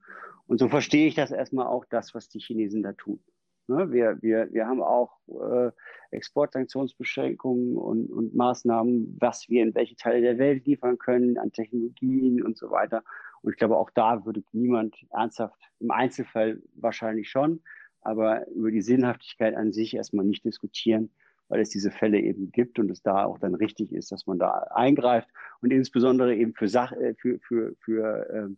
[0.46, 3.20] Und so verstehe ich das erstmal auch, das, was die Chinesen da tun.
[3.68, 3.90] Ne?
[3.90, 5.70] Wir, wir, wir haben auch äh,
[6.10, 12.42] Exportsanktionsbeschränkungen und, und Maßnahmen, was wir in welche Teile der Welt liefern können, an Technologien
[12.42, 13.02] und so weiter.
[13.42, 17.60] Und ich glaube, auch da würde niemand ernsthaft, im Einzelfall wahrscheinlich schon,
[18.00, 21.10] aber über die Sinnhaftigkeit an sich erstmal nicht diskutieren,
[21.48, 24.38] weil es diese Fälle eben gibt und es da auch dann richtig ist, dass man
[24.38, 25.28] da eingreift
[25.60, 28.48] und insbesondere eben für, Sach äh, für, für, für äh,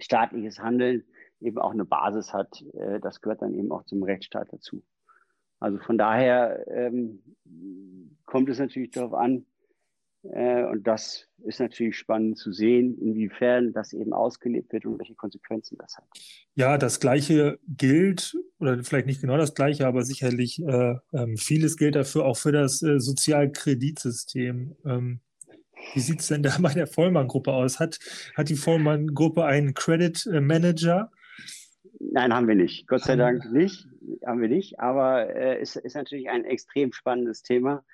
[0.00, 1.04] staatliches Handeln
[1.40, 2.62] eben auch eine Basis hat.
[2.74, 4.82] Äh, das gehört dann eben auch zum Rechtsstaat dazu.
[5.58, 7.22] Also von daher ähm,
[8.24, 9.44] kommt es natürlich darauf an,
[10.22, 15.14] äh, und das ist natürlich spannend zu sehen, inwiefern das eben ausgelebt wird und welche
[15.14, 16.04] Konsequenzen das hat.
[16.54, 21.76] Ja, das Gleiche gilt, oder vielleicht nicht genau das Gleiche, aber sicherlich äh, äh, vieles
[21.78, 24.76] gilt dafür auch für das äh, Sozialkreditsystem.
[24.84, 25.20] Ähm,
[25.94, 27.80] wie sieht es denn da bei der Vollmann-Gruppe aus?
[27.80, 27.98] Hat,
[28.36, 31.10] hat die Vollmann-Gruppe einen Credit Manager?
[31.98, 32.86] Nein, haben wir nicht.
[32.88, 33.86] Gott sei Dank nicht.
[34.24, 34.80] Haben wir nicht.
[34.80, 37.84] Aber äh, ist, ist natürlich ein extrem spannendes Thema.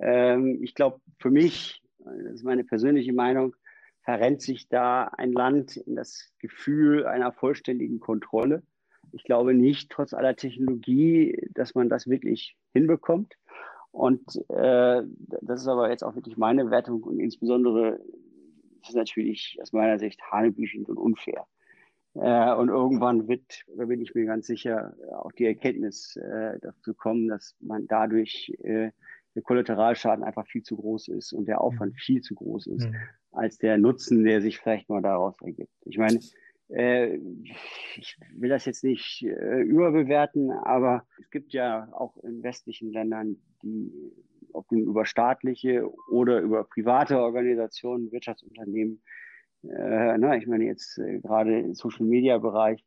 [0.00, 3.54] Ähm, ich glaube, für mich, das ist meine persönliche Meinung,
[4.02, 8.62] verrennt sich da ein Land in das Gefühl einer vollständigen Kontrolle.
[9.12, 13.34] Ich glaube nicht, trotz aller Technologie, dass man das wirklich hinbekommt.
[13.90, 15.02] Und äh,
[15.42, 18.00] das ist aber jetzt auch wirklich meine Wertung und insbesondere
[18.82, 21.46] ist es natürlich aus meiner Sicht hanebüchend und unfair.
[22.14, 26.94] Äh, und irgendwann wird, da bin ich mir ganz sicher, auch die Erkenntnis äh, dazu
[26.94, 28.90] kommen, dass man dadurch äh,
[29.34, 31.98] der Kollateralschaden einfach viel zu groß ist und der Aufwand mhm.
[31.98, 32.96] viel zu groß ist, mhm.
[33.30, 35.72] als der Nutzen, der sich vielleicht mal daraus ergibt.
[35.84, 36.18] Ich meine,
[36.70, 43.36] ich will das jetzt nicht äh, überbewerten, aber es gibt ja auch in westlichen Ländern,
[43.62, 43.90] die
[44.52, 49.02] ob über staatliche oder über private Organisationen, Wirtschaftsunternehmen,
[49.62, 52.84] äh, na, ich meine jetzt äh, gerade im Social Media Bereich,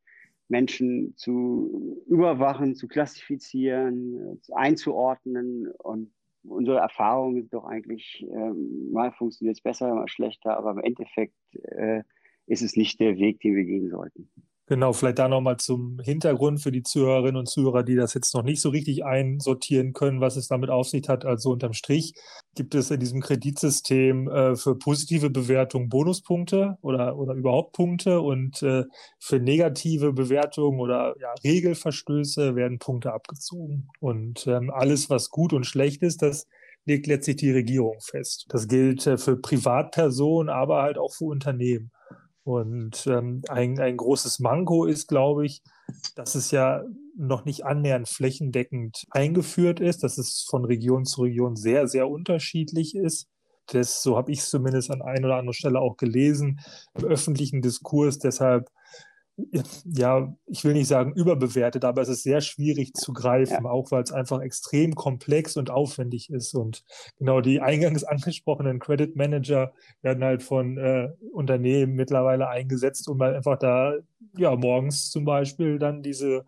[0.48, 5.68] Menschen zu überwachen, zu klassifizieren, äh, einzuordnen.
[5.80, 6.12] Und
[6.44, 11.36] unsere Erfahrung ist doch eigentlich, ähm, mal funktioniert es besser, mal schlechter, aber im Endeffekt
[11.56, 12.04] äh,
[12.52, 14.30] ist es nicht der Weg, den wir gehen sollten.
[14.68, 18.44] Genau, vielleicht da nochmal zum Hintergrund für die Zuhörerinnen und Zuhörer, die das jetzt noch
[18.44, 21.26] nicht so richtig einsortieren können, was es damit auf sich hat.
[21.26, 22.14] Also unterm Strich
[22.56, 28.64] gibt es in diesem Kreditsystem äh, für positive Bewertungen Bonuspunkte oder, oder überhaupt Punkte und
[28.64, 28.86] äh,
[29.20, 33.90] für negative Bewertungen oder ja, Regelverstöße werden Punkte abgezogen.
[34.00, 36.48] Und ähm, alles, was gut und schlecht ist, das
[36.86, 38.46] legt letztlich die Regierung fest.
[38.48, 41.92] Das gilt äh, für Privatpersonen, aber halt auch für Unternehmen.
[42.44, 45.62] Und ähm, ein, ein großes Manko ist, glaube ich,
[46.16, 46.84] dass es ja
[47.16, 52.96] noch nicht annähernd flächendeckend eingeführt ist, dass es von Region zu Region sehr, sehr unterschiedlich
[52.96, 53.28] ist.
[53.68, 56.60] Das, so habe ich es zumindest an einer oder anderen Stelle auch gelesen,
[56.96, 58.18] im öffentlichen Diskurs.
[58.18, 58.70] Deshalb
[59.86, 63.70] ja, ich will nicht sagen überbewertet, aber es ist sehr schwierig zu greifen, ja.
[63.70, 66.54] auch weil es einfach extrem komplex und aufwendig ist.
[66.54, 66.84] Und
[67.18, 73.36] genau die eingangs angesprochenen Credit Manager werden halt von äh, Unternehmen mittlerweile eingesetzt, um halt
[73.36, 73.96] einfach da,
[74.38, 76.46] ja, morgens zum Beispiel dann diese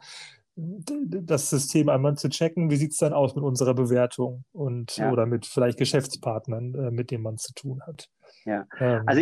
[0.55, 5.11] das System einmal zu checken, wie sieht es dann aus mit unserer Bewertung und ja.
[5.11, 8.09] oder mit vielleicht Geschäftspartnern, äh, mit denen man zu tun hat.
[8.45, 9.21] Ja, ähm, also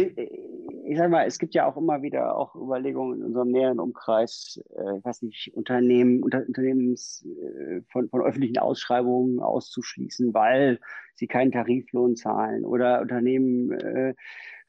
[0.91, 4.61] ich, sage mal, es gibt ja auch immer wieder auch Überlegungen in unserem näheren Umkreis,
[4.75, 10.81] äh, ich weiß nicht, Unternehmen, unter, Unternehmens äh, von, von öffentlichen Ausschreibungen auszuschließen, weil
[11.15, 14.15] sie keinen Tariflohn zahlen oder Unternehmen äh,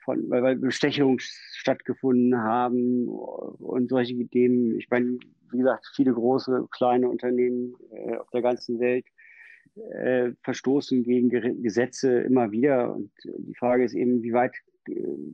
[0.05, 4.79] von, weil, weil Bestechungen stattgefunden haben und solche Ideen.
[4.79, 5.19] Ich meine,
[5.51, 9.07] wie gesagt, viele große, kleine Unternehmen äh, auf der ganzen Welt
[9.75, 11.31] äh, verstoßen gegen
[11.63, 12.95] Gesetze immer wieder.
[12.95, 14.55] Und die Frage ist eben, wie weit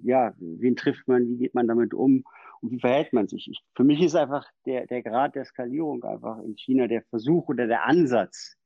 [0.03, 2.25] ja, wen trifft man, wie geht man damit um
[2.61, 3.49] und wie verhält man sich?
[3.49, 7.49] Ich, für mich ist einfach der, der Grad der Skalierung einfach in China, der Versuch
[7.49, 8.57] oder der Ansatz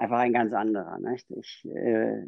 [0.00, 0.98] einfach ein ganz anderer.
[0.98, 1.30] Nicht?
[1.30, 2.24] Ich, äh,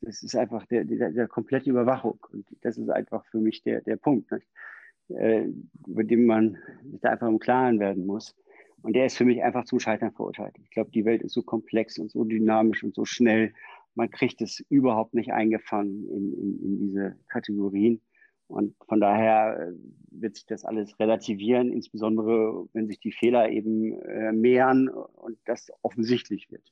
[0.00, 3.80] das ist einfach der, der, der, komplette Überwachung und das ist einfach für mich der,
[3.80, 4.30] der Punkt,
[5.08, 5.46] äh,
[5.86, 8.36] über den man sich da einfach im Klaren werden muss.
[8.82, 10.54] Und der ist für mich einfach zum Scheitern verurteilt.
[10.62, 13.52] Ich glaube, die Welt ist so komplex und so dynamisch und so schnell
[13.98, 18.00] man kriegt es überhaupt nicht eingefangen in, in, in diese Kategorien.
[18.46, 19.72] Und von daher äh,
[20.10, 25.70] wird sich das alles relativieren, insbesondere wenn sich die Fehler eben äh, mehren und das
[25.82, 26.62] offensichtlich wird.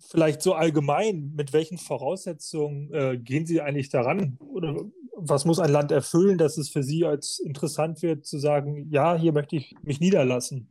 [0.00, 4.38] Vielleicht so allgemein, mit welchen Voraussetzungen äh, gehen Sie eigentlich daran?
[4.40, 4.74] Oder
[5.14, 9.14] was muss ein Land erfüllen, dass es für Sie als interessant wird, zu sagen, ja,
[9.14, 10.70] hier möchte ich mich niederlassen?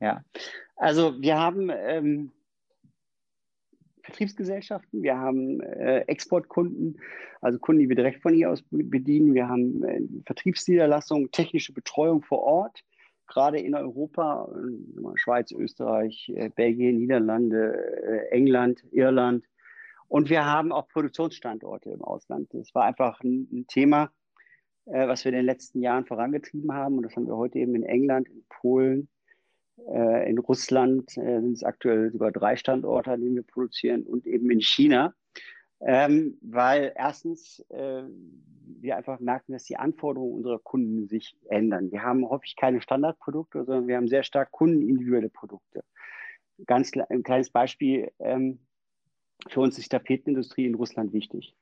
[0.00, 0.24] Ja,
[0.76, 2.30] also wir haben ähm,
[4.04, 7.00] Vertriebsgesellschaften, wir haben äh, Exportkunden,
[7.40, 9.34] also Kunden, die wir direkt von hier aus bedienen.
[9.34, 12.84] Wir haben äh, Vertriebsniederlassungen, technische Betreuung vor Ort,
[13.26, 19.46] gerade in Europa, äh, Schweiz, Österreich, äh, Belgien, Niederlande, äh, England, Irland.
[20.08, 22.48] Und wir haben auch Produktionsstandorte im Ausland.
[22.52, 24.10] Das war einfach ein, ein Thema,
[24.84, 26.98] was wir in den letzten Jahren vorangetrieben haben.
[26.98, 29.08] Und das haben wir heute eben in England, in Polen,
[29.76, 34.50] in Russland äh, sind es aktuell sogar drei Standorte, an denen wir produzieren und eben
[34.50, 35.14] in China.
[35.80, 38.04] Ähm, weil erstens äh,
[38.80, 41.90] wir einfach merken, dass die Anforderungen unserer Kunden sich ändern.
[41.90, 45.84] Wir haben häufig keine Standardprodukte, sondern wir haben sehr stark kundenindividuelle Produkte.
[46.66, 48.10] Ganz ein kleines Beispiel.
[48.20, 48.60] Ähm,
[49.48, 51.54] für uns ist die Tapetenindustrie in Russland wichtig.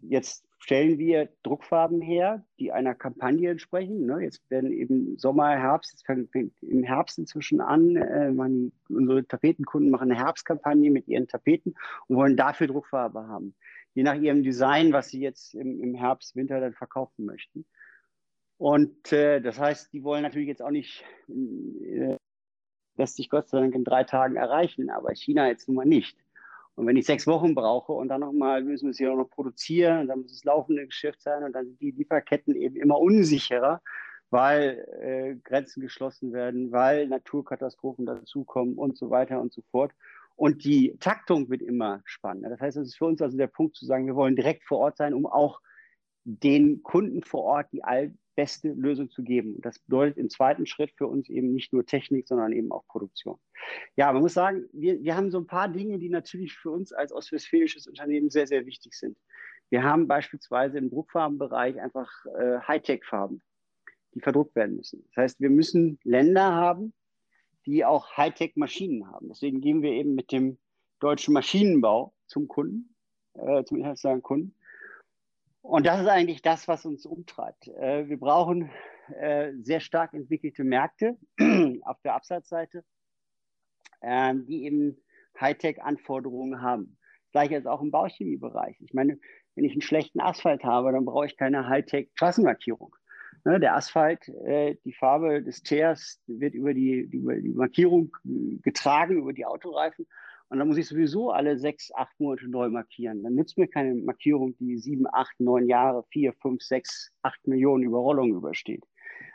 [0.00, 4.06] Jetzt stellen wir Druckfarben her, die einer Kampagne entsprechen.
[4.06, 4.20] Ne?
[4.22, 7.96] Jetzt werden eben Sommer, Herbst, jetzt fängt, fängt im Herbst inzwischen an.
[7.96, 11.74] Äh, man, unsere Tapetenkunden machen eine Herbstkampagne mit ihren Tapeten
[12.06, 13.54] und wollen dafür Druckfarbe haben.
[13.94, 17.64] Je nach ihrem Design, was sie jetzt im, im Herbst, Winter dann verkaufen möchten.
[18.58, 22.16] Und äh, das heißt, die wollen natürlich jetzt auch nicht, äh,
[22.96, 26.18] lässt sich Gott sei Dank in drei Tagen erreichen, aber China jetzt nun mal nicht.
[26.80, 29.28] Und wenn ich sechs Wochen brauche und dann nochmal müssen wir es hier auch noch
[29.28, 32.98] produzieren und dann muss es laufende Geschäft sein und dann sind die Lieferketten eben immer
[32.98, 33.82] unsicherer,
[34.30, 39.92] weil äh, Grenzen geschlossen werden, weil Naturkatastrophen dazukommen und so weiter und so fort.
[40.36, 42.48] Und die Taktung wird immer spannender.
[42.48, 44.78] Das heißt, es ist für uns also der Punkt zu sagen, wir wollen direkt vor
[44.78, 45.60] Ort sein, um auch
[46.24, 49.56] den Kunden vor Ort die all beste Lösung zu geben.
[49.56, 52.86] Und das bedeutet im zweiten Schritt für uns eben nicht nur Technik, sondern eben auch
[52.86, 53.38] Produktion.
[53.96, 56.90] Ja, man muss sagen, wir, wir haben so ein paar Dinge, die natürlich für uns
[56.94, 59.18] als ostwestfälisches Unternehmen sehr, sehr wichtig sind.
[59.68, 63.42] Wir haben beispielsweise im Druckfarbenbereich einfach äh, Hightech-Farben,
[64.14, 65.04] die verdruckt werden müssen.
[65.08, 66.94] Das heißt, wir müssen Länder haben,
[67.66, 69.28] die auch Hightech-Maschinen haben.
[69.28, 70.56] Deswegen gehen wir eben mit dem
[70.98, 72.94] deutschen Maschinenbau zum Kunden,
[73.34, 74.54] äh, zum internationalen Kunden
[75.62, 77.68] und das ist eigentlich das, was uns umtreibt.
[77.68, 78.70] Äh, wir brauchen
[79.18, 81.16] äh, sehr stark entwickelte Märkte
[81.82, 82.84] auf der Absatzseite,
[84.02, 84.96] ähm, die eben
[85.40, 86.96] Hightech-Anforderungen haben.
[87.32, 88.80] Gleiche ist auch im Bauchemiebereich.
[88.80, 89.18] Ich meine,
[89.54, 92.94] wenn ich einen schlechten Asphalt habe, dann brauche ich keine Hightech-Straßenmarkierung.
[93.44, 98.14] Ne, der Asphalt, äh, die Farbe des Teers wird über die, über die Markierung
[98.62, 100.06] getragen, über die Autoreifen.
[100.50, 103.22] Und dann muss ich sowieso alle sechs, acht Monate neu markieren.
[103.22, 107.84] Dann nützt mir keine Markierung, die sieben, acht, neun Jahre, vier, fünf, sechs, acht Millionen
[107.84, 108.84] Überrollungen übersteht.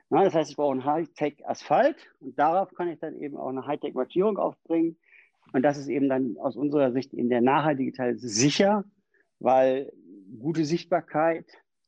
[0.09, 3.65] Na, das heißt, ich brauche einen Hightech-Asphalt und darauf kann ich dann eben auch eine
[3.65, 4.97] Hightech-Markierung aufbringen.
[5.53, 8.83] Und das ist eben dann aus unserer Sicht in der nachhaltige Teil sicher,
[9.39, 9.93] weil
[10.37, 11.45] gute Sichtbarkeit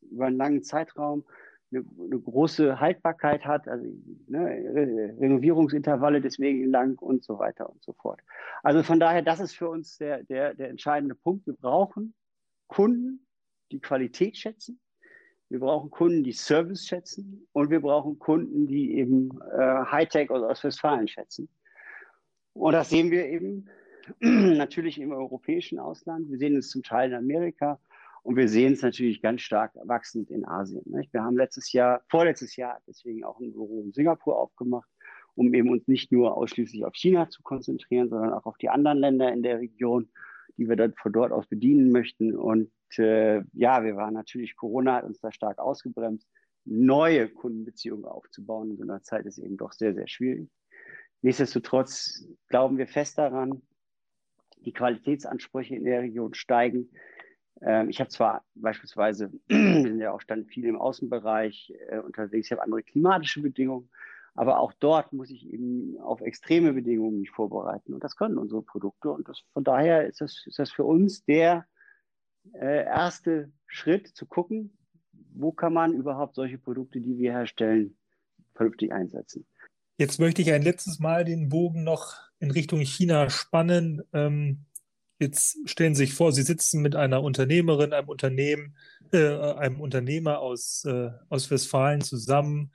[0.09, 1.25] über einen langen Zeitraum
[1.72, 3.86] eine, eine große Haltbarkeit hat, also
[4.28, 8.22] ne, Renovierungsintervalle deswegen lang und so weiter und so fort.
[8.63, 11.45] Also von daher, das ist für uns der, der, der entscheidende Punkt.
[11.45, 12.13] Wir brauchen
[12.68, 13.26] Kunden,
[13.72, 14.80] die Qualität schätzen.
[15.49, 20.43] Wir brauchen Kunden, die Service schätzen und wir brauchen Kunden, die eben äh, Hightech aus
[20.43, 21.47] Ostwestfalen schätzen.
[22.53, 23.70] Und das sehen wir eben
[24.20, 26.30] natürlich im europäischen Ausland.
[26.30, 27.80] Wir sehen es zum Teil in Amerika
[28.28, 30.84] und wir sehen es natürlich ganz stark wachsend in Asien.
[30.84, 31.13] Nicht?
[31.13, 34.89] Wir haben letztes Jahr, vorletztes Jahr deswegen auch ein Büro in Singapur aufgemacht,
[35.36, 38.97] um eben uns nicht nur ausschließlich auf China zu konzentrieren, sondern auch auf die anderen
[38.97, 40.09] Länder in der Region,
[40.57, 42.36] die wir dann von dort aus bedienen möchten.
[42.36, 46.28] Und äh, ja, wir waren natürlich, Corona hat uns da stark ausgebremst.
[46.65, 50.49] Neue Kundenbeziehungen aufzubauen in so einer Zeit ist eben doch sehr, sehr schwierig.
[51.21, 53.61] Nichtsdestotrotz glauben wir fest daran,
[54.65, 56.89] die Qualitätsansprüche in der Region steigen.
[57.62, 62.47] Ähm, ich habe zwar beispielsweise, wir sind ja auch stand viel im Außenbereich äh, unterwegs,
[62.47, 63.89] ich habe andere klimatische Bedingungen,
[64.36, 67.93] aber auch dort muss ich eben auf extreme Bedingungen mich vorbereiten.
[67.93, 69.10] Und das können unsere Produkte.
[69.10, 71.66] Und das, von daher ist das, ist das für uns der
[72.53, 74.78] äh, erste Schritt zu gucken,
[75.34, 77.97] wo kann man überhaupt solche Produkte, die wir herstellen,
[78.53, 79.47] vernünftig einsetzen.
[79.97, 84.03] Jetzt möchte ich ein letztes Mal den Bogen noch in Richtung China spannen.
[84.14, 84.66] Ähm,
[85.20, 88.76] jetzt stellen Sie sich vor, Sie sitzen mit einer Unternehmerin, einem Unternehmen,
[89.11, 92.72] äh, einem Unternehmer aus, äh, aus Westfalen zusammen.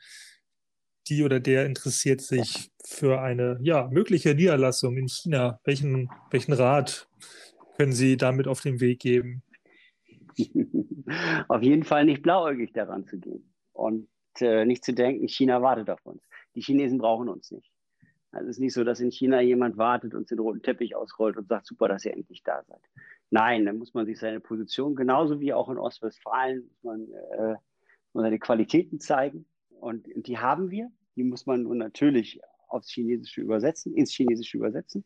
[1.08, 5.58] Die oder der interessiert sich für eine ja, mögliche Niederlassung in China.
[5.64, 7.08] Welchen, welchen Rat
[7.76, 9.42] können Sie damit auf den Weg geben?
[11.48, 14.08] auf jeden Fall nicht blauäugig daran zu gehen und
[14.40, 16.22] äh, nicht zu denken, China wartet auf uns
[16.54, 17.71] die Chinesen brauchen uns nicht.
[18.32, 21.36] Also es ist nicht so, dass in China jemand wartet und den roten Teppich ausrollt
[21.36, 22.80] und sagt, super, dass ihr endlich da seid.
[23.30, 27.56] Nein, dann muss man sich seine Position, genauso wie auch in Ostwestfalen, muss man, äh,
[28.14, 29.46] seine Qualitäten zeigen.
[29.68, 30.90] Und, und die haben wir.
[31.16, 35.04] Die muss man nun natürlich aufs Chinesische übersetzen, ins Chinesische übersetzen.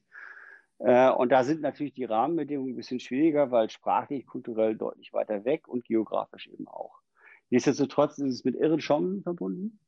[0.79, 5.45] Äh, und da sind natürlich die Rahmenbedingungen ein bisschen schwieriger, weil sprachlich, kulturell deutlich weiter
[5.45, 7.01] weg und geografisch eben auch.
[7.51, 9.81] Nichtsdestotrotz ist es mit irren Chancen verbunden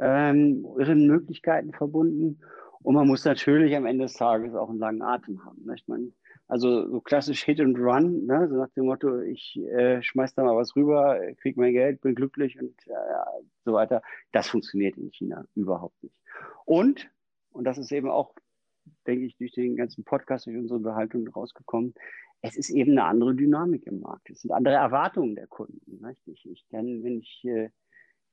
[0.00, 2.40] ähm, irren Möglichkeiten verbunden.
[2.82, 5.62] Und man muss natürlich am Ende des Tages auch einen langen Atem haben.
[5.64, 5.88] Nicht?
[5.88, 6.12] Man,
[6.48, 8.48] also so klassisch Hit and Run, ne?
[8.48, 12.14] so nach dem Motto, ich äh, schmeiß da mal was rüber, krieg mein Geld, bin
[12.14, 14.02] glücklich und äh, so weiter.
[14.32, 16.16] Das funktioniert in China überhaupt nicht.
[16.64, 17.10] Und,
[17.52, 18.34] und das ist eben auch,
[19.06, 21.94] denke ich, durch den ganzen Podcast, durch unsere Behaltung rausgekommen,
[22.42, 24.28] es ist eben eine andere Dynamik im Markt.
[24.28, 26.04] Es sind andere Erwartungen der Kunden.
[26.04, 26.26] Nicht?
[26.26, 27.70] Ich, ich kann, wenn ich äh,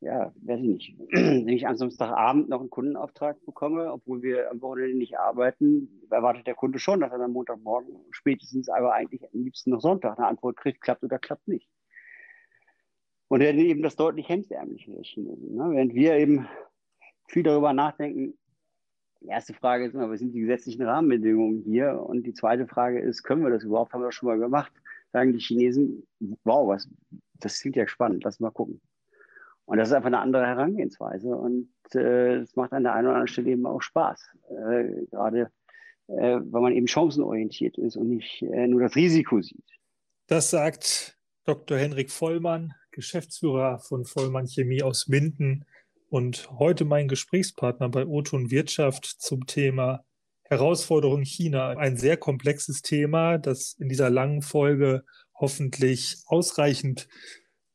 [0.02, 4.62] ja, weiß ich nicht, wenn ich am Samstagabend noch einen Kundenauftrag bekomme, obwohl wir am
[4.62, 9.44] Wochenende nicht arbeiten, erwartet der Kunde schon, dass er am Montagmorgen spätestens aber eigentlich am
[9.44, 11.68] liebsten noch Sonntag eine Antwort kriegt, klappt oder klappt nicht.
[13.28, 15.56] Und er eben das deutlich hemdsärmliche der Chinesen.
[15.56, 15.70] Ne?
[15.72, 16.48] Während wir eben
[17.28, 18.34] viel darüber nachdenken,
[19.22, 22.02] die erste Frage ist immer, was sind die gesetzlichen Rahmenbedingungen hier?
[22.02, 23.94] Und die zweite Frage ist, können wir das überhaupt?
[23.94, 24.72] Haben wir das schon mal gemacht?
[25.12, 26.08] Sagen die Chinesen,
[26.44, 26.90] wow, was,
[27.40, 28.82] das klingt ja spannend, lass mal gucken.
[29.70, 31.36] Und das ist einfach eine andere Herangehensweise.
[31.36, 34.20] Und es äh, macht an der einen oder anderen Stelle eben auch Spaß.
[34.50, 35.52] Äh, gerade
[36.08, 39.64] äh, weil man eben chancenorientiert ist und nicht äh, nur das Risiko sieht.
[40.26, 41.78] Das sagt Dr.
[41.78, 45.66] Henrik Vollmann, Geschäftsführer von Vollmann Chemie aus Minden
[46.10, 50.04] und heute mein Gesprächspartner bei Oton Wirtschaft zum Thema
[50.46, 51.78] Herausforderung China.
[51.78, 55.04] Ein sehr komplexes Thema, das in dieser langen Folge
[55.36, 57.08] hoffentlich ausreichend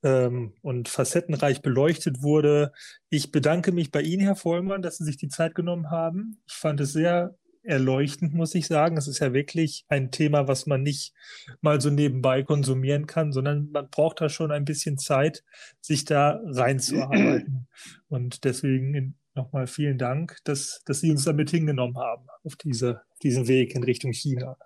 [0.05, 2.73] ähm, und facettenreich beleuchtet wurde.
[3.09, 6.39] Ich bedanke mich bei Ihnen, Herr Vollmann, dass Sie sich die Zeit genommen haben.
[6.47, 8.99] Ich fand es sehr erleuchtend, muss ich sagen.
[8.99, 11.15] Es ist ja wirklich ein Thema, was man nicht
[11.63, 15.43] mal so nebenbei konsumieren kann, sondern man braucht da schon ein bisschen Zeit,
[15.81, 17.67] sich da reinzuarbeiten.
[18.09, 23.49] Und deswegen nochmal vielen Dank, dass, dass Sie uns damit hingenommen haben, auf diese, diesen
[23.49, 24.59] Weg in Richtung China.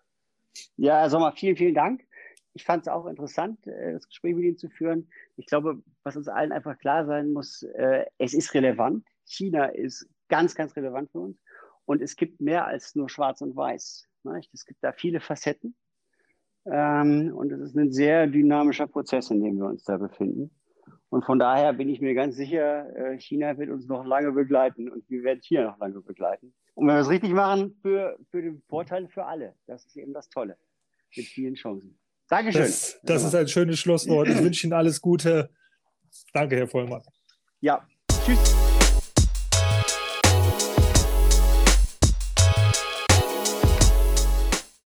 [0.76, 2.02] Ja, Herr Sommer, vielen, vielen Dank
[2.58, 5.08] ich fand es auch interessant, äh, das Gespräch mit Ihnen zu führen.
[5.38, 9.06] Ich glaube, was uns allen einfach klar sein muss, äh, es ist relevant.
[9.24, 11.38] China ist ganz, ganz relevant für uns.
[11.84, 14.08] Und es gibt mehr als nur Schwarz und Weiß.
[14.52, 15.74] Es gibt da viele Facetten.
[16.66, 20.50] Ähm, und es ist ein sehr dynamischer Prozess, in dem wir uns da befinden.
[21.08, 24.90] Und von daher bin ich mir ganz sicher, äh, China wird uns noch lange begleiten
[24.90, 26.52] und wir werden China noch lange begleiten.
[26.74, 29.54] Und wenn wir es richtig machen, für, für den Vorteil für alle.
[29.66, 30.58] Das ist eben das Tolle.
[31.16, 31.98] Mit vielen Chancen.
[32.28, 32.62] Dankeschön.
[32.62, 34.28] Das, das ist ein schönes Schlusswort.
[34.28, 35.50] Ich wünsche Ihnen alles Gute.
[36.32, 37.02] Danke, Herr Vollmann.
[37.60, 37.86] Ja,
[38.24, 38.67] tschüss.